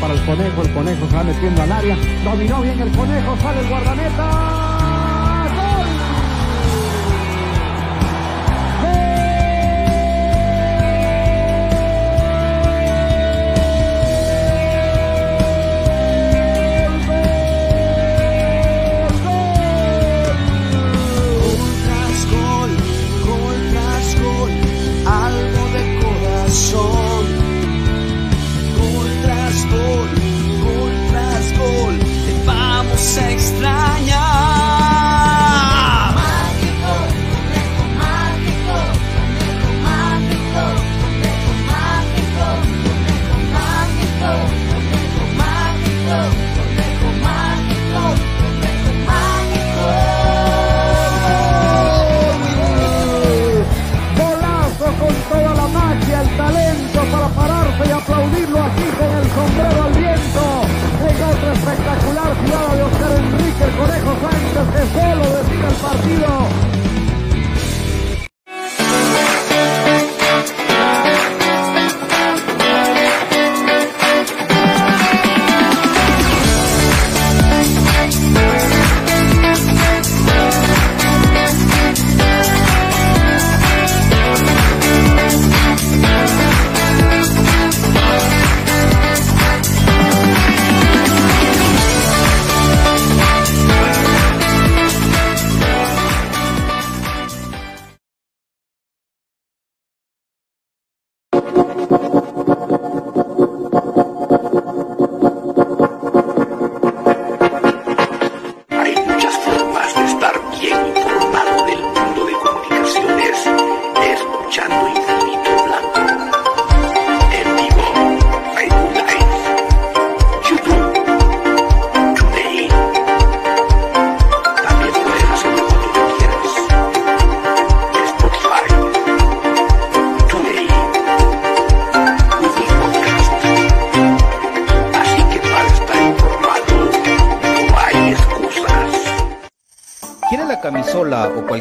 [0.00, 1.96] para el conejo, el conejo se va metiendo al área.
[2.24, 4.71] Dominó bien el conejo, sale el guardameta.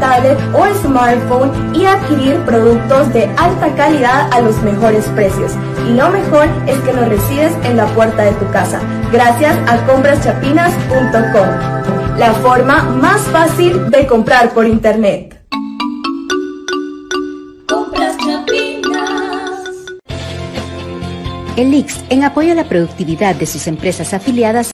[0.00, 5.52] tablet o smartphone y adquirir productos de alta calidad a los mejores precios.
[5.88, 8.80] Y lo mejor es que los recibes en la puerta de tu casa,
[9.12, 15.40] gracias a compraschapinas.com, la forma más fácil de comprar por internet.
[17.68, 18.74] Compras Chapinas.
[21.56, 24.73] El IX, en apoyo a la productividad de sus empresas afiliadas,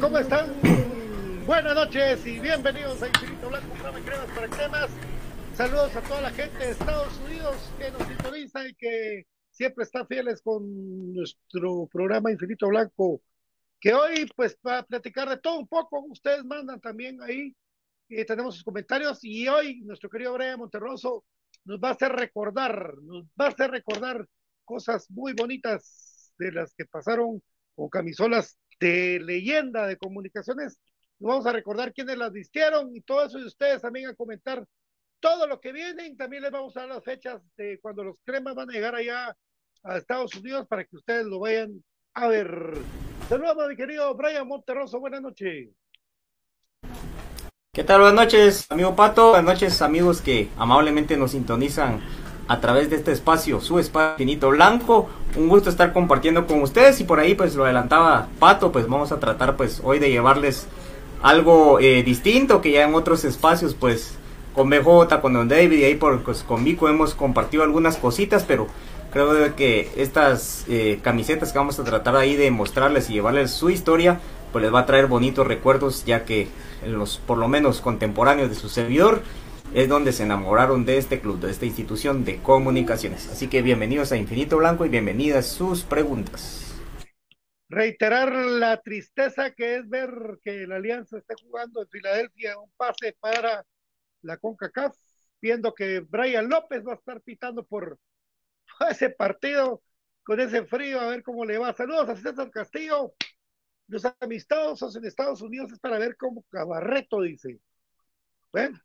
[0.00, 0.54] ¿Cómo están?
[1.46, 4.90] Buenas noches y bienvenidos a Infinito Blanco, programa Cremas para Cremas.
[5.54, 10.06] Saludos a toda la gente de Estados Unidos que nos sintoniza y que siempre está
[10.06, 13.20] fieles con nuestro programa Infinito Blanco,
[13.80, 17.56] que hoy pues va a platicar de todo un poco, ustedes mandan también ahí,
[18.08, 21.24] y tenemos sus comentarios y hoy nuestro querido Brian Monterroso
[21.64, 24.24] nos va a hacer recordar, nos va a hacer recordar
[24.64, 27.42] cosas muy bonitas de las que pasaron
[27.74, 30.78] con camisolas de leyenda de comunicaciones.
[31.18, 34.64] Vamos a recordar quiénes las vistieron y todo eso y ustedes también a comentar
[35.20, 36.16] todo lo que vienen.
[36.16, 39.36] También les vamos a dar las fechas de cuando los cremas van a llegar allá
[39.82, 41.82] a Estados Unidos para que ustedes lo vayan
[42.14, 42.74] a ver.
[43.28, 45.70] Saludos mi querido Brian Monterroso, buenas noches.
[47.72, 48.00] ¿Qué tal?
[48.00, 49.30] Buenas noches, amigo Pato.
[49.30, 52.00] Buenas noches, amigos que amablemente nos sintonizan
[52.48, 55.08] a través de este espacio, su espacio infinito blanco.
[55.36, 57.00] Un gusto estar compartiendo con ustedes.
[57.00, 60.66] Y por ahí pues lo adelantaba Pato, pues vamos a tratar pues hoy de llevarles
[61.22, 64.14] algo eh, distinto que ya en otros espacios pues
[64.54, 65.78] con BJ, con Don David.
[65.78, 68.66] Y ahí por, pues, con Vico hemos compartido algunas cositas, pero
[69.12, 73.70] creo que estas eh, camisetas que vamos a tratar ahí de mostrarles y llevarles su
[73.70, 74.20] historia
[74.52, 76.48] pues les va a traer bonitos recuerdos ya que
[76.86, 79.22] los por lo menos contemporáneos de su servidor
[79.74, 83.28] es donde se enamoraron de este club, de esta institución de comunicaciones.
[83.28, 86.64] Así que bienvenidos a Infinito Blanco y bienvenidas sus preguntas.
[87.68, 90.10] Reiterar la tristeza que es ver
[90.42, 93.64] que la Alianza esté jugando en Filadelfia un pase para
[94.22, 94.96] la CONCACAF,
[95.40, 97.98] viendo que Brian López va a estar pitando por
[98.90, 99.82] ese partido
[100.22, 101.72] con ese frío, a ver cómo le va.
[101.74, 103.12] Saludos a César Castillo.
[103.86, 107.58] Los amistosos en Estados Unidos es para ver cómo Cabarreto dice.
[108.52, 108.78] Bueno,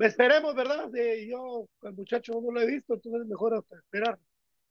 [0.00, 0.90] esperemos, ¿verdad?
[1.26, 4.18] Yo, al muchacho no lo he visto, entonces es mejor hasta esperar.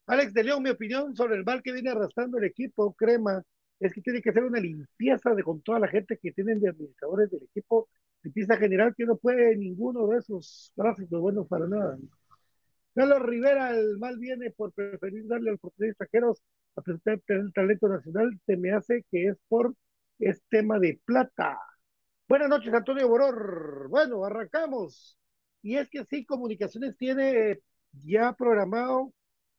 [0.07, 3.43] Alex de León, mi opinión sobre el mal que viene arrastrando el equipo, Crema,
[3.79, 6.69] es que tiene que hacer una limpieza de con toda la gente que tienen de
[6.69, 7.89] administradores del equipo,
[8.23, 11.97] limpieza general que no puede ninguno de esos gráficos buenos para nada.
[12.95, 16.41] Carlos Rivera, el mal viene por preferir darle a los oportunidad extranjeros
[16.75, 19.75] a presentar el talento nacional, se me hace que es por
[20.19, 21.59] es tema de plata.
[22.27, 23.87] Buenas noches, Antonio Boror.
[23.89, 25.17] Bueno, arrancamos.
[25.61, 27.59] Y es que sí, Comunicaciones tiene
[27.93, 29.13] ya programado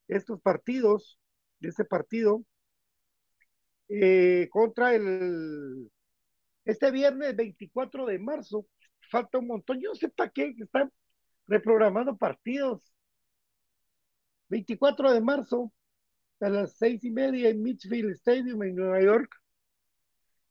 [0.08, 1.18] estos partidos,
[1.60, 2.44] este partido,
[3.88, 5.90] eh, contra el,
[6.64, 8.66] este viernes 24 de marzo.
[9.10, 9.80] Falta un montón.
[9.80, 10.92] Yo no sé para qué están
[11.46, 12.92] reprogramando partidos.
[14.48, 15.72] 24 de marzo
[16.40, 19.30] a las seis y media en Mitchfield Stadium en Nueva York.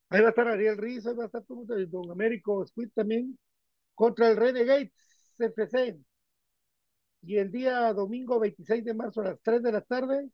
[0.09, 3.37] Ahí va a estar Ariel Rizzo, ahí va a estar todo Don Américo Squid también,
[3.93, 4.91] contra el Renegades
[5.37, 5.97] CFC.
[7.23, 10.29] Y el día domingo 26 de marzo a las 3 de la tarde,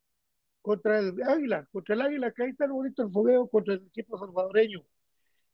[0.62, 4.18] contra el Águila, contra el Águila, que ahí está bonito el fogueo contra el equipo
[4.18, 4.84] salvadoreño.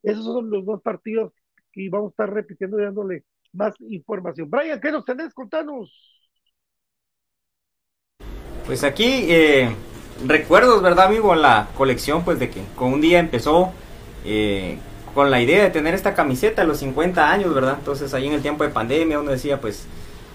[0.04, 1.34] Esos son los dos partidos
[1.72, 4.50] que vamos a estar repitiendo y dándole más información.
[4.50, 5.34] Brian, ¿qué nos tenés?
[5.34, 5.92] Contanos.
[8.66, 9.76] Pues aquí eh,
[10.26, 11.34] recuerdos, ¿verdad, amigo?
[11.36, 13.74] La colección, pues de que con un día empezó
[14.26, 14.78] eh,
[15.14, 17.76] con la idea de tener esta camiseta a los 50 años, ¿verdad?
[17.80, 19.86] Entonces ahí en el tiempo de pandemia uno decía, pues,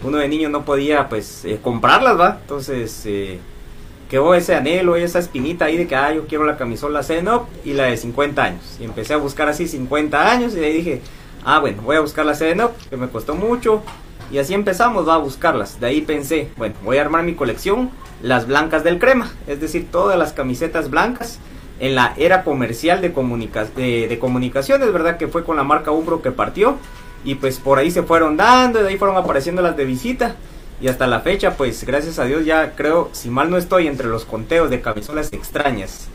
[0.02, 2.38] uno de niño no podía, pues, eh, comprarlas, ¿va?
[2.40, 3.38] Entonces, eh,
[4.10, 7.72] quedó ese anhelo, esa espinita ahí de que, ah, yo quiero la camisola CNOP y
[7.72, 8.76] la de 50 años.
[8.80, 11.00] Y empecé a buscar así 50 años y ahí dije,
[11.44, 13.82] ah, bueno, voy a buscar la CNOP, que me costó mucho.
[14.30, 15.80] Y así empezamos va a buscarlas.
[15.80, 17.90] De ahí pensé, bueno, voy a armar mi colección,
[18.22, 21.38] las blancas del crema, es decir, todas las camisetas blancas
[21.80, 25.16] en la era comercial de, comunica de, de comunicaciones, ¿verdad?
[25.16, 26.76] Que fue con la marca Umbro que partió.
[27.24, 30.36] Y pues por ahí se fueron dando, y de ahí fueron apareciendo las de visita.
[30.80, 34.08] Y hasta la fecha, pues gracias a Dios ya creo, si mal no estoy, entre
[34.08, 36.08] los conteos de camisolas extrañas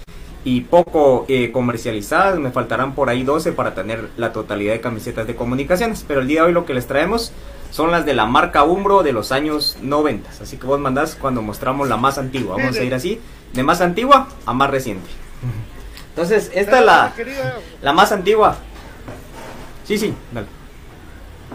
[0.44, 5.28] y poco eh, comercializadas, me faltarán por ahí 12 para tener la totalidad de camisetas
[5.28, 6.06] de comunicaciones.
[6.08, 7.32] Pero el día de hoy lo que les traemos
[7.72, 10.30] son las de la marca Umbro de los años 90.
[10.42, 12.56] Así que vos mandás cuando mostramos la más antigua.
[12.58, 13.20] Vamos a ir así,
[13.54, 15.10] de más antigua a más reciente.
[16.20, 17.14] Entonces, esta es la,
[17.82, 18.58] la más antigua.
[19.86, 20.48] Sí, sí, dale.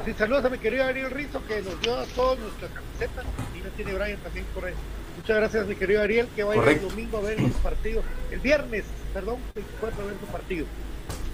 [0.06, 3.62] Sí, saludos a mi querido Ariel Rizzo que nos dio a todos nuestras camisetas y
[3.62, 4.72] la tiene Brian también por ahí.
[5.18, 8.06] Muchas gracias mi querido Ariel que va a ir el domingo a ver los partidos,
[8.30, 10.66] el viernes, perdón, 24 a ver su partido.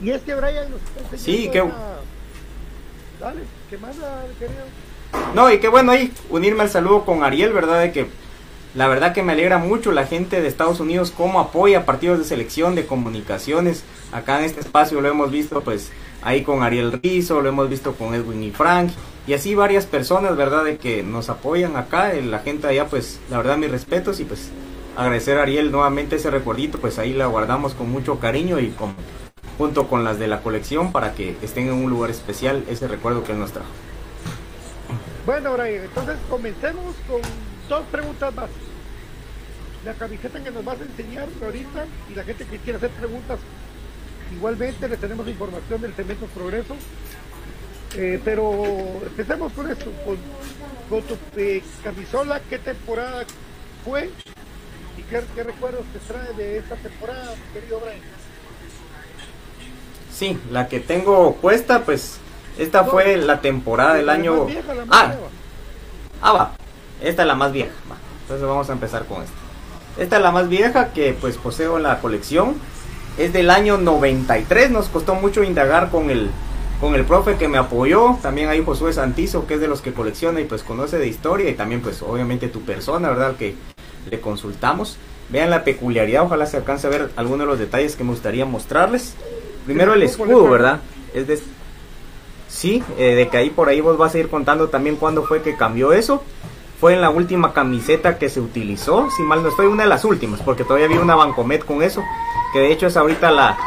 [0.03, 1.63] Y es que Brian nos está Sí, qué...
[1.63, 1.75] una...
[3.21, 4.65] Dale, ¿qué más, mi querido?
[5.37, 7.81] No, y qué bueno ahí unirme al saludo con Ariel, ¿verdad?
[7.81, 8.09] De que
[8.75, 12.25] la verdad que me alegra mucho la gente de Estados Unidos cómo apoya partidos de
[12.25, 13.83] selección, de comunicaciones.
[14.13, 15.91] Acá en este espacio lo hemos visto pues
[16.23, 18.91] ahí con Ariel Rizzo, lo hemos visto con Edwin y Frank
[19.27, 20.65] y así varias personas, ¿verdad?
[20.65, 24.51] De que nos apoyan acá, la gente allá pues la verdad mis respetos y pues
[24.97, 28.95] agradecer a Ariel nuevamente ese recuerdito, pues ahí la guardamos con mucho cariño y con,
[29.59, 33.25] junto con las de la colección para que estén en un lugar especial ese recuerdo
[33.25, 33.69] que él nos trajo.
[35.27, 37.21] Bueno, Brian, entonces comencemos con
[37.71, 38.51] dos preguntas más.
[39.85, 43.39] La camiseta que nos vas a enseñar ahorita y la gente que quiere hacer preguntas,
[44.35, 46.77] igualmente le tenemos información del Cemento Progreso.
[47.97, 48.53] Eh, pero
[49.03, 50.17] empecemos con esto, con,
[50.89, 53.25] con tu eh, camisola, ¿qué temporada
[53.85, 54.11] fue?
[54.97, 57.99] ¿Y qué, qué, recuerdos te trae de esta temporada, querido Brian?
[60.13, 62.19] Sí, la que tengo puesta, pues
[62.59, 64.45] esta no, fue la temporada del año...
[64.45, 65.15] Vieja, ah,
[66.23, 66.53] ah, va.
[67.01, 67.73] Esta es la más vieja.
[68.23, 69.35] Entonces vamos a empezar con esta.
[69.99, 72.55] Esta es la más vieja que pues poseo en la colección.
[73.19, 74.71] Es del año 93.
[74.71, 76.31] Nos costó mucho indagar con el,
[76.81, 78.19] con el profe que me apoyó.
[78.23, 81.51] También hay Josué Santizo, que es de los que colecciona y pues conoce de historia.
[81.51, 83.37] Y también pues obviamente tu persona, ¿verdad?
[83.37, 83.57] Que
[84.11, 84.97] le consultamos.
[85.29, 86.23] Vean la peculiaridad.
[86.23, 89.15] Ojalá se alcance a ver algunos de los detalles que me gustaría mostrarles.
[89.67, 90.81] Primero el escudo, ¿verdad?
[91.15, 91.41] Es de...
[92.49, 95.41] Sí, eh, de que ahí por ahí vos vas a ir contando también cuándo fue
[95.41, 96.25] que cambió eso
[96.81, 100.07] fue en la última camiseta que se utilizó, si mal no estoy, una de las
[100.07, 102.03] últimas, porque todavía había una Bancomet con eso,
[102.55, 103.59] que de hecho es ahorita la,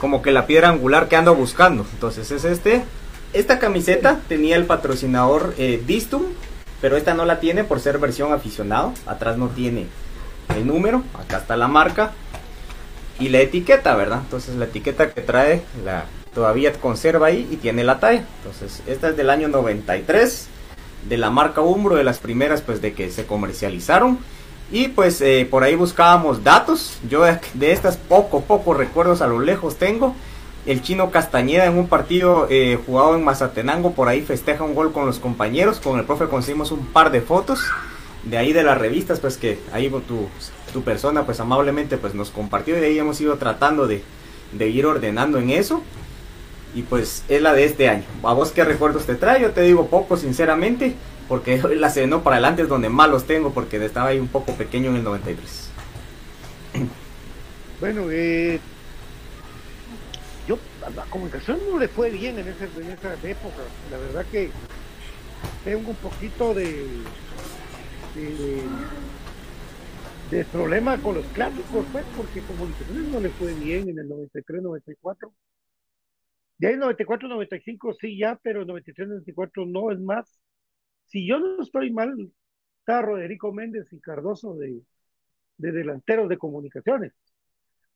[0.00, 1.84] como que la piedra angular que ando buscando.
[1.92, 2.84] Entonces es este.
[3.32, 6.22] Esta camiseta tenía el patrocinador eh, Distum,
[6.80, 8.92] pero esta no la tiene por ser versión aficionado.
[9.06, 9.88] Atrás no tiene
[10.54, 12.12] el número, acá está la marca
[13.18, 14.20] y la etiqueta, ¿verdad?
[14.22, 18.24] Entonces la etiqueta que trae la todavía conserva ahí y tiene la talla.
[18.38, 20.48] Entonces esta es del año 93
[21.08, 24.18] de la marca Umbro, de las primeras pues de que se comercializaron.
[24.72, 26.98] Y pues eh, por ahí buscábamos datos.
[27.08, 30.14] Yo de, estas poco, poco recuerdos a lo lejos tengo.
[30.66, 34.92] El chino Castañeda en un partido eh, jugado en Mazatenango, por ahí festeja un gol
[34.92, 35.78] con los compañeros.
[35.78, 37.60] Con el profe conseguimos un par de fotos.
[38.22, 40.28] De ahí de las revistas, pues que ahí tu,
[40.72, 42.76] tu persona pues amablemente pues nos compartió.
[42.76, 44.02] Y de ahí hemos ido tratando de,
[44.52, 45.82] de ir ordenando en eso
[46.74, 48.04] y pues es la de este año.
[48.24, 49.40] ¿A vos qué recuerdos te trae?
[49.40, 50.94] Yo te digo poco, sinceramente,
[51.28, 54.52] porque la cenó para adelante es donde más los tengo, porque estaba ahí un poco
[54.54, 55.70] pequeño en el 93.
[57.80, 58.60] Bueno, eh,
[60.48, 63.62] yo a la comunicación no le fue bien en, en esa época.
[63.90, 64.48] La verdad que
[65.64, 66.86] tengo un poquito de,
[68.14, 68.62] de,
[70.30, 75.30] de problema con los clásicos, pues, porque comunicaciones no le fue bien en el 93-94
[76.64, 80.40] ya en 94, 95 sí ya, pero 93, 94 no es más.
[81.06, 82.32] Si yo no estoy mal,
[82.80, 84.82] está Roderico Méndez y Cardoso de,
[85.58, 87.12] de delanteros de comunicaciones.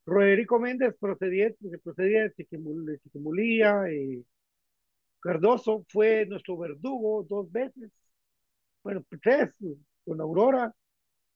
[0.06, 1.50] Roderico Méndez procedía,
[1.82, 4.22] procedía de Chiquimulía, eh,
[5.20, 7.90] Cardoso fue nuestro verdugo dos veces,
[8.82, 9.50] bueno, tres,
[10.04, 10.74] con Aurora,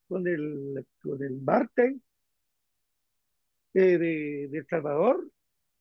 [0.09, 1.97] con el, con el Marte
[3.75, 5.32] eh, de, de El Salvador,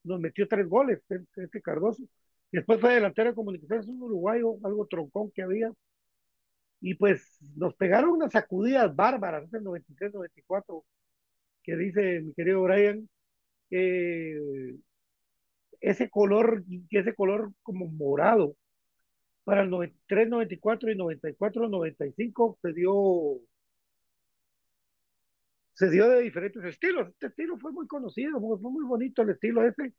[0.04, 2.04] nos metió tres goles, este, este Cardoso.
[2.50, 5.72] Después fue delantero de comunicaciones, un uruguayo, algo troncón que había.
[6.80, 10.84] Y pues nos pegaron unas sacudidas bárbaras en el 93, 94,
[11.62, 13.08] que dice mi querido Brian,
[13.70, 14.76] que
[15.80, 18.56] ese color, ese color como morado,
[19.44, 23.40] para el 93, 94 y 94, 95 se dio
[25.86, 27.08] se dio de diferentes estilos.
[27.08, 29.94] Este estilo fue muy conocido, fue, fue muy bonito el estilo ese,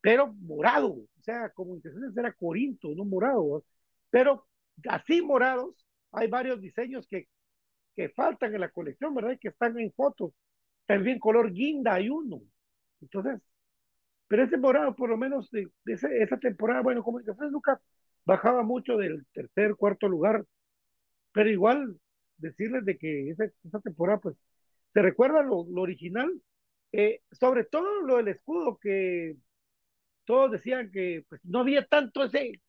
[0.00, 3.64] pero morado, o sea, como intenciones era Corinto, no morado,
[4.10, 4.46] pero
[4.88, 5.74] así morados,
[6.12, 7.28] hay varios diseños que,
[7.96, 9.38] que faltan en la colección, ¿verdad?
[9.40, 10.32] Que están en fotos.
[10.86, 12.42] También color guinda hay uno.
[13.00, 13.40] Entonces,
[14.28, 17.80] pero ese morado, por lo menos de, de ese- esa temporada, bueno, Comunicaciones nunca
[18.24, 20.44] bajaba mucho del tercer, cuarto lugar,
[21.32, 21.96] pero igual
[22.38, 24.36] decirles de que esa, esa temporada, pues,
[24.92, 26.30] se recuerda lo, original,
[26.92, 29.36] eh, sobre todo lo del escudo, que
[30.24, 32.60] todos decían que pues, no había tanto ese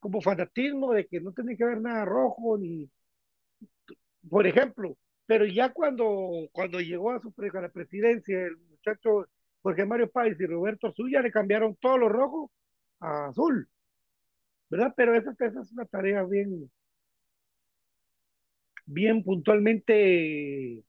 [0.00, 2.90] como fanatismo de que no tenía que haber nada rojo, ni,
[4.28, 4.96] por ejemplo,
[5.26, 9.26] pero ya cuando, cuando llegó a, su, a la presidencia el muchacho
[9.62, 12.50] Jorge Mario Páez y Roberto Suya le cambiaron todo lo rojo
[13.00, 13.68] a azul,
[14.70, 14.92] ¿verdad?
[14.96, 16.70] Pero esa, esa es una tarea bien,
[18.86, 20.82] bien puntualmente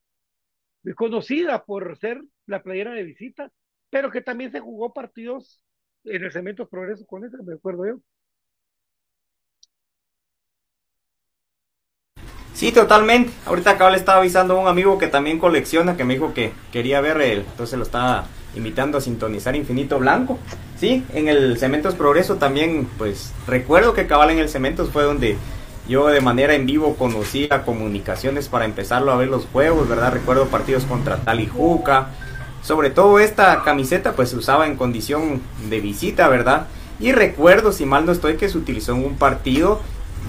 [0.96, 3.50] conocida por ser la playera de visita,
[3.90, 5.60] pero que también se jugó partidos
[6.04, 7.98] en el Cemento Progreso con esa, me acuerdo yo.
[12.54, 13.32] Sí, totalmente.
[13.46, 16.52] Ahorita acá le estaba avisando a un amigo que también colecciona, que me dijo que
[16.70, 20.38] quería ver el, entonces lo estaba invitando a sintonizar Infinito Blanco.
[20.76, 25.36] Sí, en el Cementos Progreso también, pues recuerdo que cabal en el Cementos fue donde
[25.88, 30.12] yo de manera en vivo conocí a comunicaciones para empezarlo a ver los juegos, ¿verdad?
[30.12, 32.08] Recuerdo partidos contra Talijuca.
[32.62, 36.68] Sobre todo esta camiseta pues se usaba en condición de visita, ¿verdad?
[37.00, 39.80] Y recuerdo, si mal no estoy, que se utilizó en un partido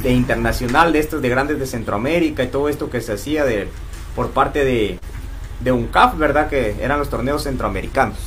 [0.01, 3.67] de internacional de estos de grandes de Centroamérica y todo esto que se hacía de
[4.15, 4.99] por parte de
[5.63, 6.49] de UNCAF, ¿verdad?
[6.49, 8.17] Que eran los torneos centroamericanos.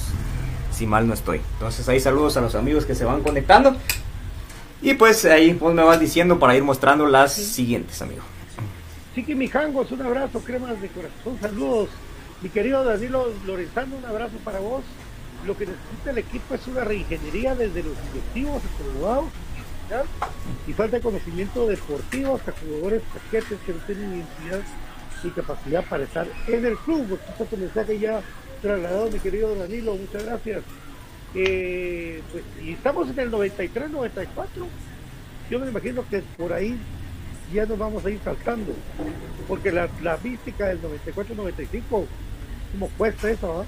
[0.73, 1.41] Si mal no estoy.
[1.55, 3.77] Entonces ahí saludos a los amigos que se van conectando.
[4.83, 8.23] Y pues ahí vos me vas diciendo para ir mostrando las siguientes, amigo.
[9.15, 11.89] Chiqui Mijangos, un abrazo, cremas de corazón, saludos.
[12.43, 14.85] Mi querido Danilo Lorenzano, un abrazo para vos.
[15.47, 19.25] Lo que necesita el equipo es una reingeniería desde los directivos hasta los
[20.67, 24.61] y falta de conocimiento deportivo hasta jugadores paquetes que no tienen identidad
[25.23, 27.19] y capacidad para estar en el club.
[27.29, 28.21] Está tu mensaje ya
[28.63, 30.63] trasladado, mi querido Danilo, muchas gracias.
[31.39, 34.67] Eh, pues, y estamos en el 93, 94.
[35.51, 36.79] Yo me imagino que por ahí
[37.53, 38.73] ya nos vamos a ir saltando.
[39.47, 41.79] Porque la, la mística del 94-95,
[42.73, 43.61] ¿cómo cuesta eso?
[43.61, 43.65] ah?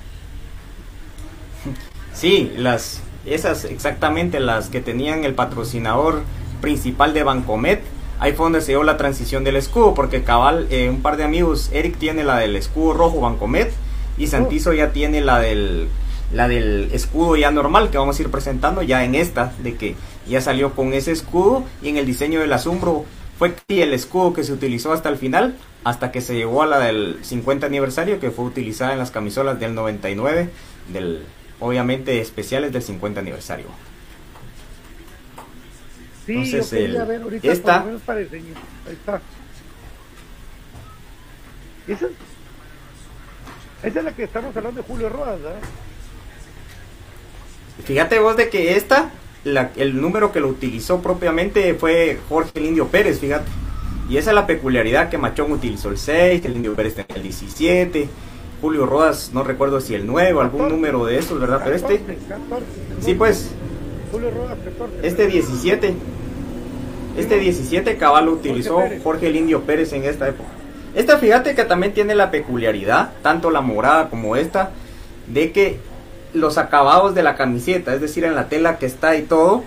[2.15, 6.23] Sí, las esas exactamente las que tenían el patrocinador
[6.61, 7.81] principal de Bancomet.
[8.19, 11.25] Ahí fue donde se dio la transición del escudo, porque cabal, eh, un par de
[11.25, 13.71] amigos, Eric tiene la del escudo rojo Bancomet
[14.17, 15.89] y Santizo ya tiene la del
[16.33, 19.95] la del escudo ya normal que vamos a ir presentando ya en esta, de que
[20.27, 23.05] ya salió con ese escudo y en el diseño del asombro
[23.39, 26.79] fue el escudo que se utilizó hasta el final, hasta que se llegó a la
[26.81, 30.51] del 50 aniversario que fue utilizada en las camisolas del 99,
[30.93, 31.23] del
[31.61, 33.67] obviamente especiales del 50 aniversario.
[36.27, 38.19] Sí, Entonces, el- ver ahorita esta- para.
[38.21, 38.27] Ahí
[38.93, 39.21] está.
[41.87, 42.07] Esa,
[43.83, 45.61] esa es la que estamos hablando de Julio Rodas, ¿verdad?
[47.85, 49.11] Fíjate vos de que esta,
[49.45, 53.49] la- el número que lo utilizó propiamente fue Jorge el Indio Pérez, fíjate.
[54.11, 57.17] Y esa es la peculiaridad que Machón utilizó el 6, que el Indio Pérez tenía
[57.17, 58.09] el 17,
[58.61, 60.75] Julio Rodas, no recuerdo si el 9 o algún 14.
[60.77, 61.61] número de esos, ¿verdad?
[61.63, 62.65] Pero este, 14, 14,
[63.01, 63.51] sí pues,
[64.11, 65.07] Julio Rodas 14.
[65.07, 65.95] este 17,
[67.19, 70.49] este 17 cabal lo utilizó Jorge el Indio Pérez en esta época.
[70.95, 74.71] Esta fíjate que también tiene la peculiaridad, tanto la morada como esta,
[75.27, 75.79] de que
[76.35, 79.65] los acabados de la camiseta, es decir, en la tela que está y todo,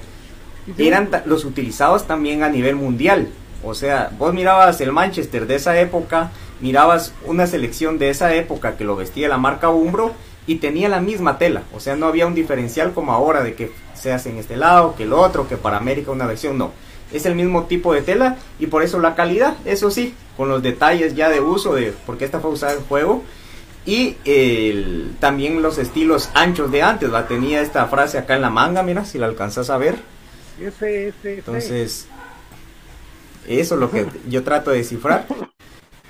[0.78, 3.30] eran los utilizados también a nivel mundial.
[3.64, 8.78] O sea, vos mirabas el Manchester de esa época, mirabas una selección de esa época
[8.78, 10.14] que lo vestía la marca Umbro
[10.48, 11.64] y tenía la misma tela.
[11.74, 14.96] O sea, no había un diferencial como ahora de que se hace en este lado,
[14.96, 16.72] que el otro, que para América una versión, no.
[17.12, 20.64] Es el mismo tipo de tela y por eso la calidad, eso sí, con los
[20.64, 23.24] detalles ya de uso, de porque esta fue usada en juego.
[23.86, 27.28] Y el- también los estilos anchos de antes, ¿va?
[27.28, 29.96] tenía esta frase acá en la manga, mira, si la alcanzas a ver.
[31.40, 32.08] Entonces,
[33.48, 35.26] eso es lo que yo trato de descifrar.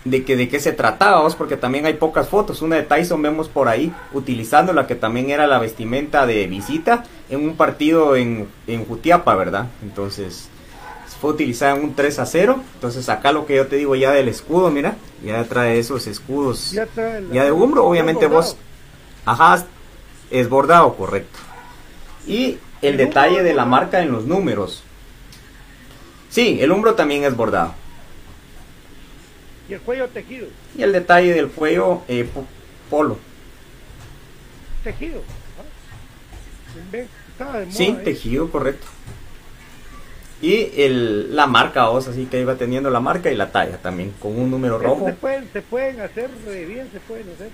[0.03, 2.63] De que de qué se trataba, porque también hay pocas fotos.
[2.63, 7.03] Una de Tyson vemos por ahí utilizando la que también era la vestimenta de visita
[7.29, 9.67] en un partido en, en Jutiapa, ¿verdad?
[9.83, 10.49] Entonces,
[11.21, 12.59] fue utilizada en un 3 a 0.
[12.73, 16.71] Entonces, acá lo que yo te digo ya del escudo, mira, ya trae esos escudos
[16.71, 18.57] Ya trae la- ya de hombro, obviamente vos.
[19.25, 19.63] Ajá,
[20.31, 21.37] es bordado, correcto.
[22.25, 24.81] Y el detalle de la marca en los números.
[26.29, 27.73] Sí, el hombro también es bordado.
[29.69, 30.47] Y el cuello tejido.
[30.77, 32.45] Y el detalle del cuello, eh, po-
[32.89, 33.17] polo.
[34.83, 35.21] Tejido.
[35.59, 36.91] ¿ah?
[36.91, 37.07] De
[37.39, 38.01] moda, Sí, ¿eh?
[38.03, 38.87] tejido, correcto.
[40.41, 43.77] Y el, la marca, o sea, así que iba teniendo la marca y la talla
[43.77, 45.05] también, con un número rojo.
[45.05, 47.49] Se pueden, se pueden hacer bien, se pueden hacer.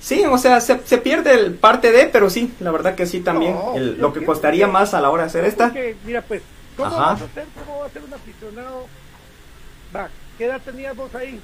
[0.00, 3.20] Sí, o sea, se, se pierde el parte de, pero sí, la verdad que sí
[3.20, 3.54] también.
[3.54, 5.66] No, el- lo que costaría más a la hora de hacer esta.
[5.66, 6.42] Porque, mira, pues,
[6.76, 7.12] ¿cómo Ajá.
[7.12, 8.86] vas a hacer, cómo va a ser un aficionado?
[9.94, 11.40] Va, ¿qué edad tenías vos ahí?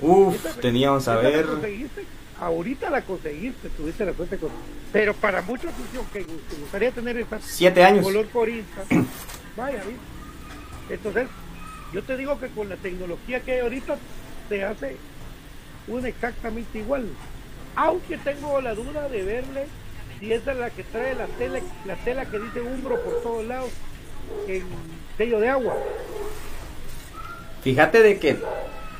[0.00, 1.46] Uf, ¿Esa- teníamos a ver.
[1.46, 2.04] conseguiste?
[2.44, 4.50] Ahorita la conseguiste, tuviste la suerte con...
[4.92, 8.04] Pero para mucha afición que te gustaría tener esa Siete años.
[8.04, 8.82] color corista,
[9.56, 10.94] vaya, ¿viste?
[10.94, 11.26] Entonces,
[11.94, 13.96] yo te digo que con la tecnología que hay ahorita
[14.50, 14.96] se hace
[15.88, 17.06] una exactamente igual.
[17.76, 19.66] Aunque tengo la duda de verle
[20.20, 23.46] si esa es la que trae la tela, la tela que dice umbro por todos
[23.46, 23.70] lados
[24.48, 24.64] en
[25.16, 25.74] sello de agua.
[27.62, 28.36] Fíjate de que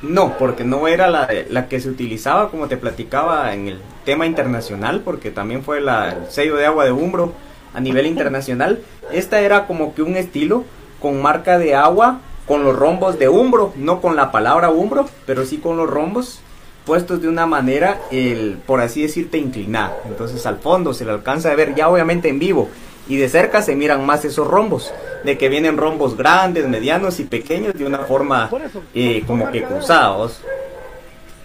[0.01, 4.25] no, porque no era la, la que se utilizaba, como te platicaba, en el tema
[4.25, 5.89] internacional, porque también fue el
[6.29, 7.33] sello de agua de Umbro
[7.73, 8.81] a nivel internacional.
[9.11, 10.63] Esta era como que un estilo
[11.01, 15.45] con marca de agua, con los rombos de Umbro, no con la palabra Umbro, pero
[15.45, 16.39] sí con los rombos
[16.85, 19.97] puestos de una manera, el, por así decirte, inclinada.
[20.05, 22.69] Entonces al fondo se le alcanza a ver ya obviamente en vivo
[23.07, 27.23] y de cerca se miran más esos rombos, de que vienen rombos grandes, medianos y
[27.25, 28.49] pequeños de una forma
[28.93, 30.41] eh, como que cruzados.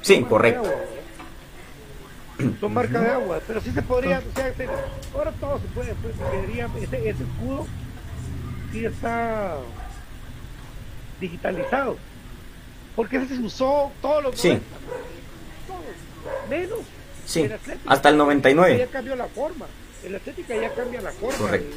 [0.03, 0.71] Sí, correcto.
[2.61, 4.69] Son marca de agua, pero sí se podría, o sea, se-
[5.15, 6.15] ahora todo se puede, pues,
[6.83, 7.67] ese, ese escudo
[8.73, 9.57] sí está
[11.21, 11.97] digitalizado,
[12.97, 14.49] porque ese se usó todos los Sí.
[14.49, 14.67] 90,
[15.67, 16.79] todos, menos
[17.27, 18.79] Sí, el hasta el 99.
[18.79, 19.67] Ya cambió la forma,
[20.05, 21.77] el Atlética ya cambia la forma Correcto.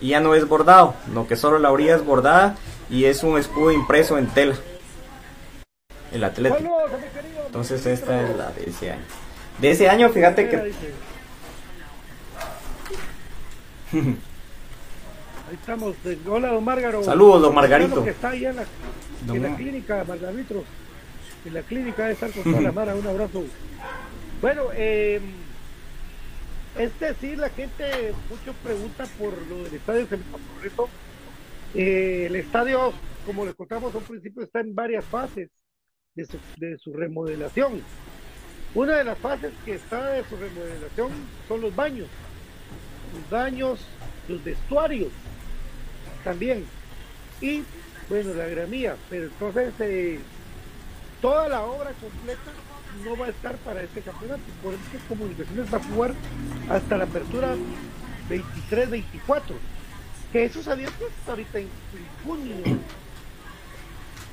[0.00, 2.56] Y ya no es bordado, no que solo la orilla es bordada
[2.88, 4.56] y es un escudo impreso en tela.
[6.12, 6.76] El Atlético.
[7.46, 9.04] Entonces esta es la de ese año.
[9.58, 10.56] De ese año, fíjate que.
[15.50, 15.96] Ahí estamos.
[16.28, 17.02] Hola, don Márgaro.
[17.02, 18.04] Saludos, don Margarito.
[18.04, 18.64] Que está ahí en la,
[19.26, 20.62] Don en la clínica, Margarito.
[21.44, 22.94] En la clínica de estar con toda la mara.
[22.94, 23.42] Un abrazo.
[24.40, 25.20] Bueno, eh,
[26.80, 30.06] es decir, la gente mucho pregunta por lo del estadio.
[31.74, 32.94] Eh, el estadio,
[33.26, 35.50] como les contamos a un principio, está en varias fases
[36.14, 37.82] de su, de su remodelación.
[38.74, 41.10] Una de las fases que está de su remodelación
[41.46, 42.08] son los baños.
[43.14, 43.86] Los baños,
[44.26, 45.12] los vestuarios
[46.24, 46.64] también.
[47.42, 47.62] Y,
[48.08, 48.96] bueno, la gramía.
[49.10, 50.18] Pero entonces, eh,
[51.20, 52.52] toda la obra completa
[53.04, 54.42] no va a estar para este campeonato.
[54.62, 56.14] Por eso que Comunicaciones va a jugar
[56.68, 57.54] hasta la apertura
[58.28, 59.04] 23-24.
[60.32, 61.68] Que eso salió pues, ahorita en
[62.24, 62.56] junio.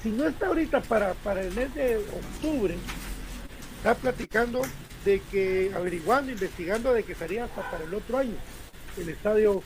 [0.03, 2.75] Si no está ahorita para, para el mes de octubre,
[3.77, 4.61] está platicando
[5.03, 8.35] de que, averiguando, investigando de que estaría hasta para el otro año
[8.97, 9.61] el estadio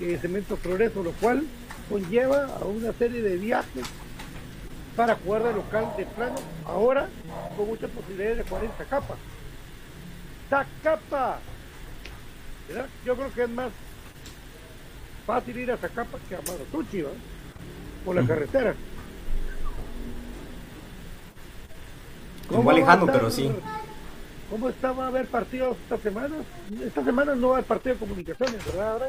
[0.00, 1.44] eh, Cemento Progreso, lo cual
[1.88, 3.84] conlleva a una serie de viajes
[4.96, 7.08] para jugar de local de plano, ahora
[7.56, 9.18] con muchas posibilidades de 40 capas.
[10.48, 11.38] Zacapa,
[12.68, 12.86] ¿verdad?
[13.04, 13.70] Yo creo que es más
[15.26, 17.10] fácil ir a Zacapa que a Maratuchi, ¿va?
[18.04, 18.74] Por la carretera.
[22.50, 23.52] Igual va a lejano, estar- pero sí.
[24.50, 24.92] ¿Cómo está?
[24.92, 26.36] ¿Va a haber partidos esta semana?
[26.84, 29.08] Esta semana no va a haber partido de comunicaciones, ¿verdad?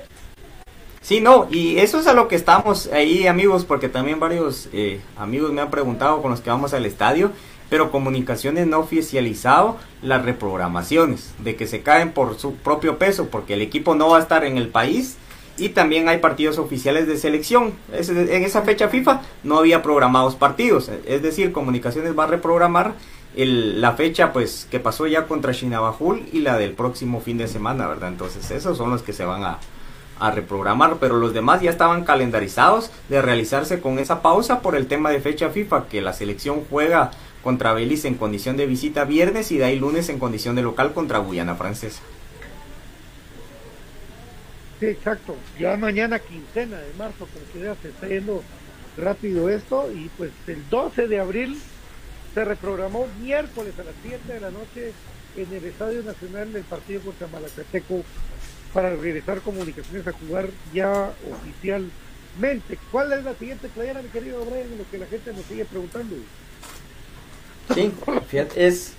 [1.02, 5.00] Sí, no, y eso es a lo que estamos ahí, amigos, porque también varios eh,
[5.18, 7.32] amigos me han preguntado con los que vamos al estadio,
[7.70, 13.54] pero comunicaciones no oficializado las reprogramaciones, de que se caen por su propio peso, porque
[13.54, 15.16] el equipo no va a estar en el país
[15.58, 17.74] y también hay partidos oficiales de selección.
[17.94, 22.96] Es- en esa fecha FIFA no había programados partidos, es decir, comunicaciones va a reprogramar
[23.36, 27.48] el- la fecha pues que pasó ya contra Chinabajul y la del próximo fin de
[27.48, 28.10] semana, ¿verdad?
[28.10, 29.60] Entonces esos son los que se van a,
[30.20, 34.88] a reprogramar, pero los demás ya estaban calendarizados de realizarse con esa pausa por el
[34.88, 37.12] tema de fecha FIFA, que la selección juega
[37.44, 40.94] contra Belice en condición de visita viernes y de ahí lunes en condición de local
[40.94, 42.02] contra Guyana Francesa.
[44.80, 45.36] Sí, exacto.
[45.60, 48.44] Ya mañana quincena de marzo, porque ya se está yendo
[48.98, 49.92] rápido esto.
[49.92, 51.58] Y pues el 12 de abril
[52.34, 54.94] se reprogramó miércoles a las 7 de la noche
[55.36, 58.04] en el Estadio Nacional del partido contra Malacateco
[58.74, 62.78] para regresar comunicaciones a jugar ya oficialmente.
[62.92, 64.78] ¿Cuál es la siguiente playera, mi querido Brian?
[64.78, 66.16] Lo que la gente nos sigue preguntando.
[67.74, 67.92] Sí,
[68.30, 68.94] fíjate, es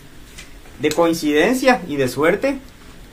[0.81, 2.59] de coincidencia y de suerte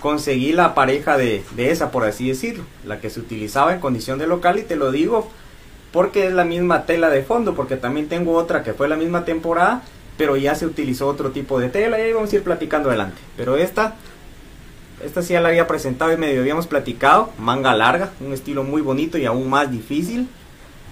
[0.02, 4.20] conseguí la pareja de, de esa, por así decirlo, la que se utilizaba en condición
[4.20, 5.32] de local y te lo digo
[5.96, 9.24] porque es la misma tela de fondo, porque también tengo otra que fue la misma
[9.24, 9.82] temporada,
[10.18, 13.22] pero ya se utilizó otro tipo de tela y ahí vamos a ir platicando adelante.
[13.38, 13.96] Pero esta,
[15.06, 18.82] esta sí ya la había presentado y medio habíamos platicado, manga larga, un estilo muy
[18.82, 20.28] bonito y aún más difícil.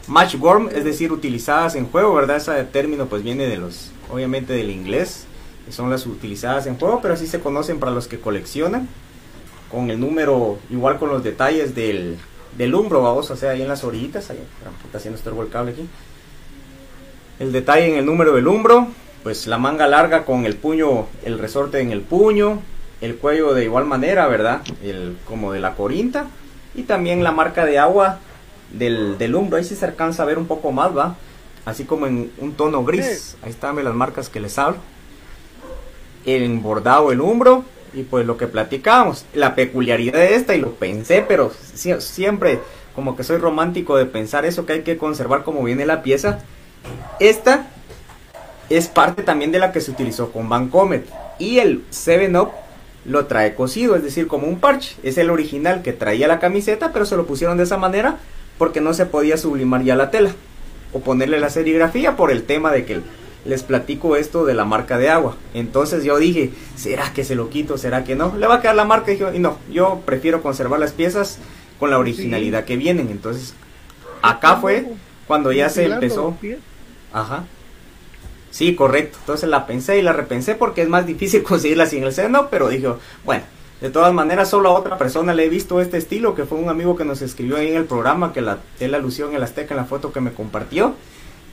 [0.08, 2.38] Match worm, es decir, utilizadas en juego, ¿verdad?
[2.38, 5.26] Ese término pues viene de los, obviamente del inglés,
[5.69, 8.88] son las utilizadas en juego, pero así se conocen para los que coleccionan,
[9.71, 12.17] con el número, igual con los detalles del,
[12.58, 14.39] del umbro, vamos, o sea, ahí en las orillitas, ahí,
[14.86, 15.88] está haciendo estorbo el cable aquí.
[17.39, 18.89] El detalle en el número del umbro,
[19.23, 22.62] pues la manga larga con el puño, el resorte en el puño,
[23.04, 24.62] el cuello de igual manera, ¿verdad?
[24.82, 26.26] El, como de la corinta,
[26.74, 28.20] y también la marca de agua
[28.72, 31.16] del, del hombro, ahí sí se alcanza a ver un poco más, ¿va?
[31.66, 34.78] Así como en un tono gris, ahí están las marcas que les hablo.
[36.26, 40.72] El bordado el hombro, y pues lo que platicábamos, la peculiaridad de esta, y lo
[40.72, 42.60] pensé, pero si- siempre
[42.96, 46.39] como que soy romántico de pensar eso, que hay que conservar como viene la pieza.
[47.20, 47.68] Esta
[48.70, 51.06] es parte también de la que se utilizó con Vancomet.
[51.39, 52.52] Y el 7-Up
[53.06, 54.96] lo trae cosido, es decir, como un parche.
[55.04, 58.18] Es el original que traía la camiseta, pero se lo pusieron de esa manera
[58.58, 60.32] porque no se podía sublimar ya la tela.
[60.94, 63.02] O ponerle la serigrafía por el tema de que
[63.46, 65.36] les platico esto de la marca de agua.
[65.54, 67.78] Entonces yo dije, ¿será que se lo quito?
[67.78, 68.36] ¿Será que no?
[68.38, 71.39] Le va a quedar la marca y, dije, y no, yo prefiero conservar las piezas
[71.80, 73.10] con la originalidad que vienen.
[73.10, 73.54] Entonces,
[74.22, 74.86] acá fue
[75.28, 76.38] cuando ya se empezó.
[77.12, 77.46] Ajá.
[78.54, 79.18] Sí, correcto.
[79.20, 82.70] Entonces la pensé y la repensé porque es más difícil conseguirla sin el seno, pero
[82.70, 82.88] dije,
[83.26, 83.44] bueno,
[83.82, 86.70] de todas maneras solo a otra persona le he visto este estilo, que fue un
[86.70, 89.74] amigo que nos escribió ahí en el programa, que la, él alusión en el Azteca
[89.74, 90.94] en la foto que me compartió.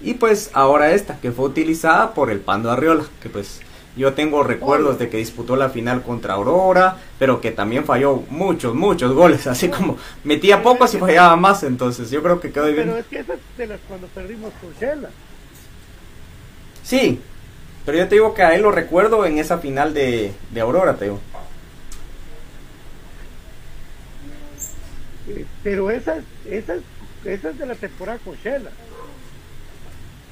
[0.03, 3.63] Y pues ahora esta, que fue utilizada por el Pando Arriola, que pues
[3.97, 8.75] yo tengo recuerdos de que disputó la final contra Aurora, pero que también falló muchos,
[8.75, 12.89] muchos goles, así como metía pocos y fallaba más, entonces yo creo que quedó bien.
[12.89, 13.25] Pero es que
[13.57, 15.09] de las cuando perdimos con Shela.
[16.91, 17.21] Sí,
[17.87, 20.97] pero yo te digo que a él lo recuerdo en esa final de, de Aurora,
[20.97, 21.21] te digo.
[25.29, 26.79] Eh, Pero esas, esas,
[27.25, 28.73] esas de la temporada con Shela.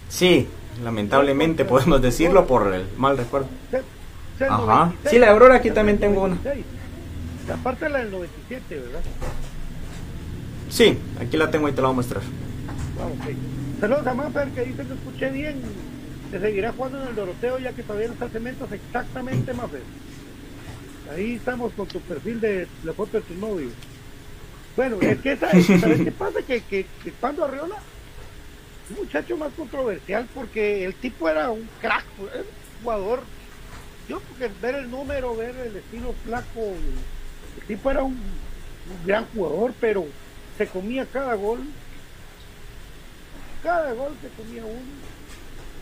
[0.09, 0.49] Sí,
[0.83, 3.47] lamentablemente podemos decirlo por el mal recuerdo.
[4.41, 4.57] Ajá.
[4.57, 6.35] 96, Sí, la de Aurora aquí también tengo una.
[6.35, 6.67] 96.
[7.53, 9.01] Aparte de la del 97, ¿verdad?
[10.71, 12.23] Sí, aquí la tengo y te la voy a mostrar.
[13.01, 13.29] Ah.
[13.81, 15.63] Saludos a Manfer que dice que escuché bien.
[16.31, 19.83] Se seguirá jugando en el Doroteo ya que todavía no está cementos exactamente, Manfer.
[21.15, 23.71] Ahí estamos con tu perfil de la foto de tu novio.
[24.77, 26.41] Bueno, es que esa, ¿sabes qué pasa?
[26.43, 27.77] Que, que, que Arriola
[28.91, 33.23] un muchacho más controversial porque el tipo era un crack, un jugador.
[34.09, 36.61] Yo porque ver el número, ver el estilo flaco,
[37.61, 38.19] el tipo era un
[39.05, 40.07] gran jugador, pero
[40.57, 41.61] se comía cada gol.
[43.63, 45.08] Cada gol se comía uno.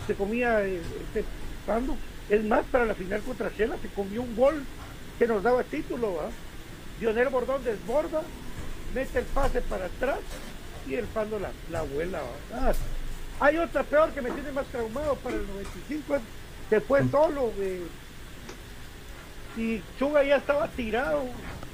[0.06, 1.24] Se comía eh, este
[1.66, 1.96] Pando.
[2.28, 4.64] Es más, para la final contra Shela se comió un gol
[5.18, 6.14] que nos daba título.
[6.14, 6.28] ¿va?
[7.00, 8.22] Lionel Bordón desborda,
[8.94, 10.18] mete el pase para atrás
[10.88, 12.20] y el Pando la, la vuela.
[12.20, 12.70] ¿va?
[12.70, 12.72] Ah,
[13.40, 16.22] hay otra peor que me tiene más traumado para el 95, es
[16.70, 17.52] que fue solo.
[17.58, 17.82] eh,
[19.56, 21.24] y Chuga ya estaba tirado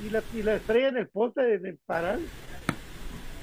[0.04, 2.20] y la, y la estrella en el poste en el paral.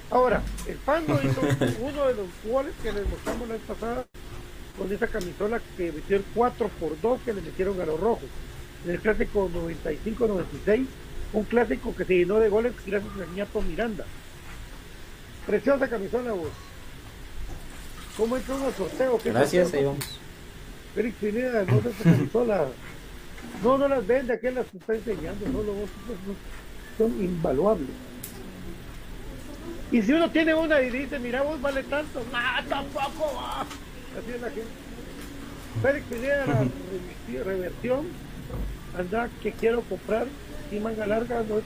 [0.09, 1.41] Ahora, el Pando hizo
[1.81, 4.05] uno de los goles que les mostramos la vez pasada
[4.77, 8.29] con esa camisola que metió el 4 por 2 que le metieron a los rojos.
[8.85, 10.85] En el clásico 95-96,
[11.33, 14.05] un clásico que se llenó de goles gracias a Ñato Miranda.
[15.45, 16.49] Preciosa camisola vos.
[18.15, 19.17] ¿Cómo entró un sorteo?
[19.17, 19.79] ¿Qué Gracias, sorteo?
[19.79, 20.19] ahí vamos.
[20.95, 22.67] Félix Pineda, no esa camisola.
[23.63, 25.73] No, no las vende, aquel las está enseñando, no, lo,
[26.97, 27.89] son invaluables.
[29.91, 33.65] Y si uno tiene una y dice, mira vos vale tanto, no, tampoco va.
[34.19, 34.69] Así es la gente.
[35.81, 37.99] Félix Pineda, la reversi- reversión,
[38.97, 40.27] anda que quiero comprar
[40.71, 41.63] y manga larga, no es.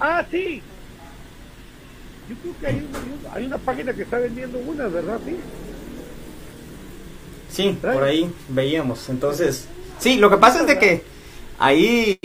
[0.00, 0.62] Ah, sí.
[2.28, 5.20] Yo creo que hay una, hay una página que está vendiendo unas, ¿verdad?
[5.24, 5.36] Sí.
[7.50, 9.08] Sí, por ahí veíamos.
[9.10, 9.66] Entonces,
[9.98, 11.02] sí, lo que pasa es de que
[11.58, 12.18] ahí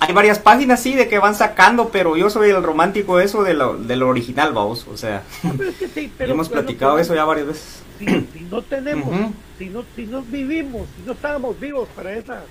[0.00, 3.42] hay varias páginas, sí, de que van sacando, pero yo soy el romántico de eso
[3.42, 4.86] de lo, de lo original, vamos.
[4.92, 5.22] O sea,
[5.56, 7.82] Pero es que sí, pero hemos platicado eso ya varias veces.
[7.98, 9.14] Si, si no tenemos,
[9.58, 12.42] si, no, si no vivimos, si no estábamos vivos para esa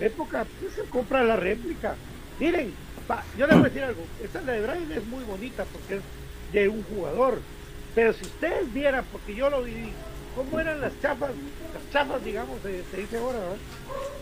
[0.00, 1.94] época, pues se compra la réplica.
[2.38, 2.72] Miren,
[3.06, 6.02] pa- yo les voy a decir algo, esta de Brian es muy bonita porque es
[6.52, 7.40] de un jugador,
[7.94, 9.92] pero si ustedes vieran, porque yo lo viví,
[10.34, 11.30] cómo eran las chapas,
[11.72, 13.56] las chapas, digamos, se, se dice ahora, ¿verdad?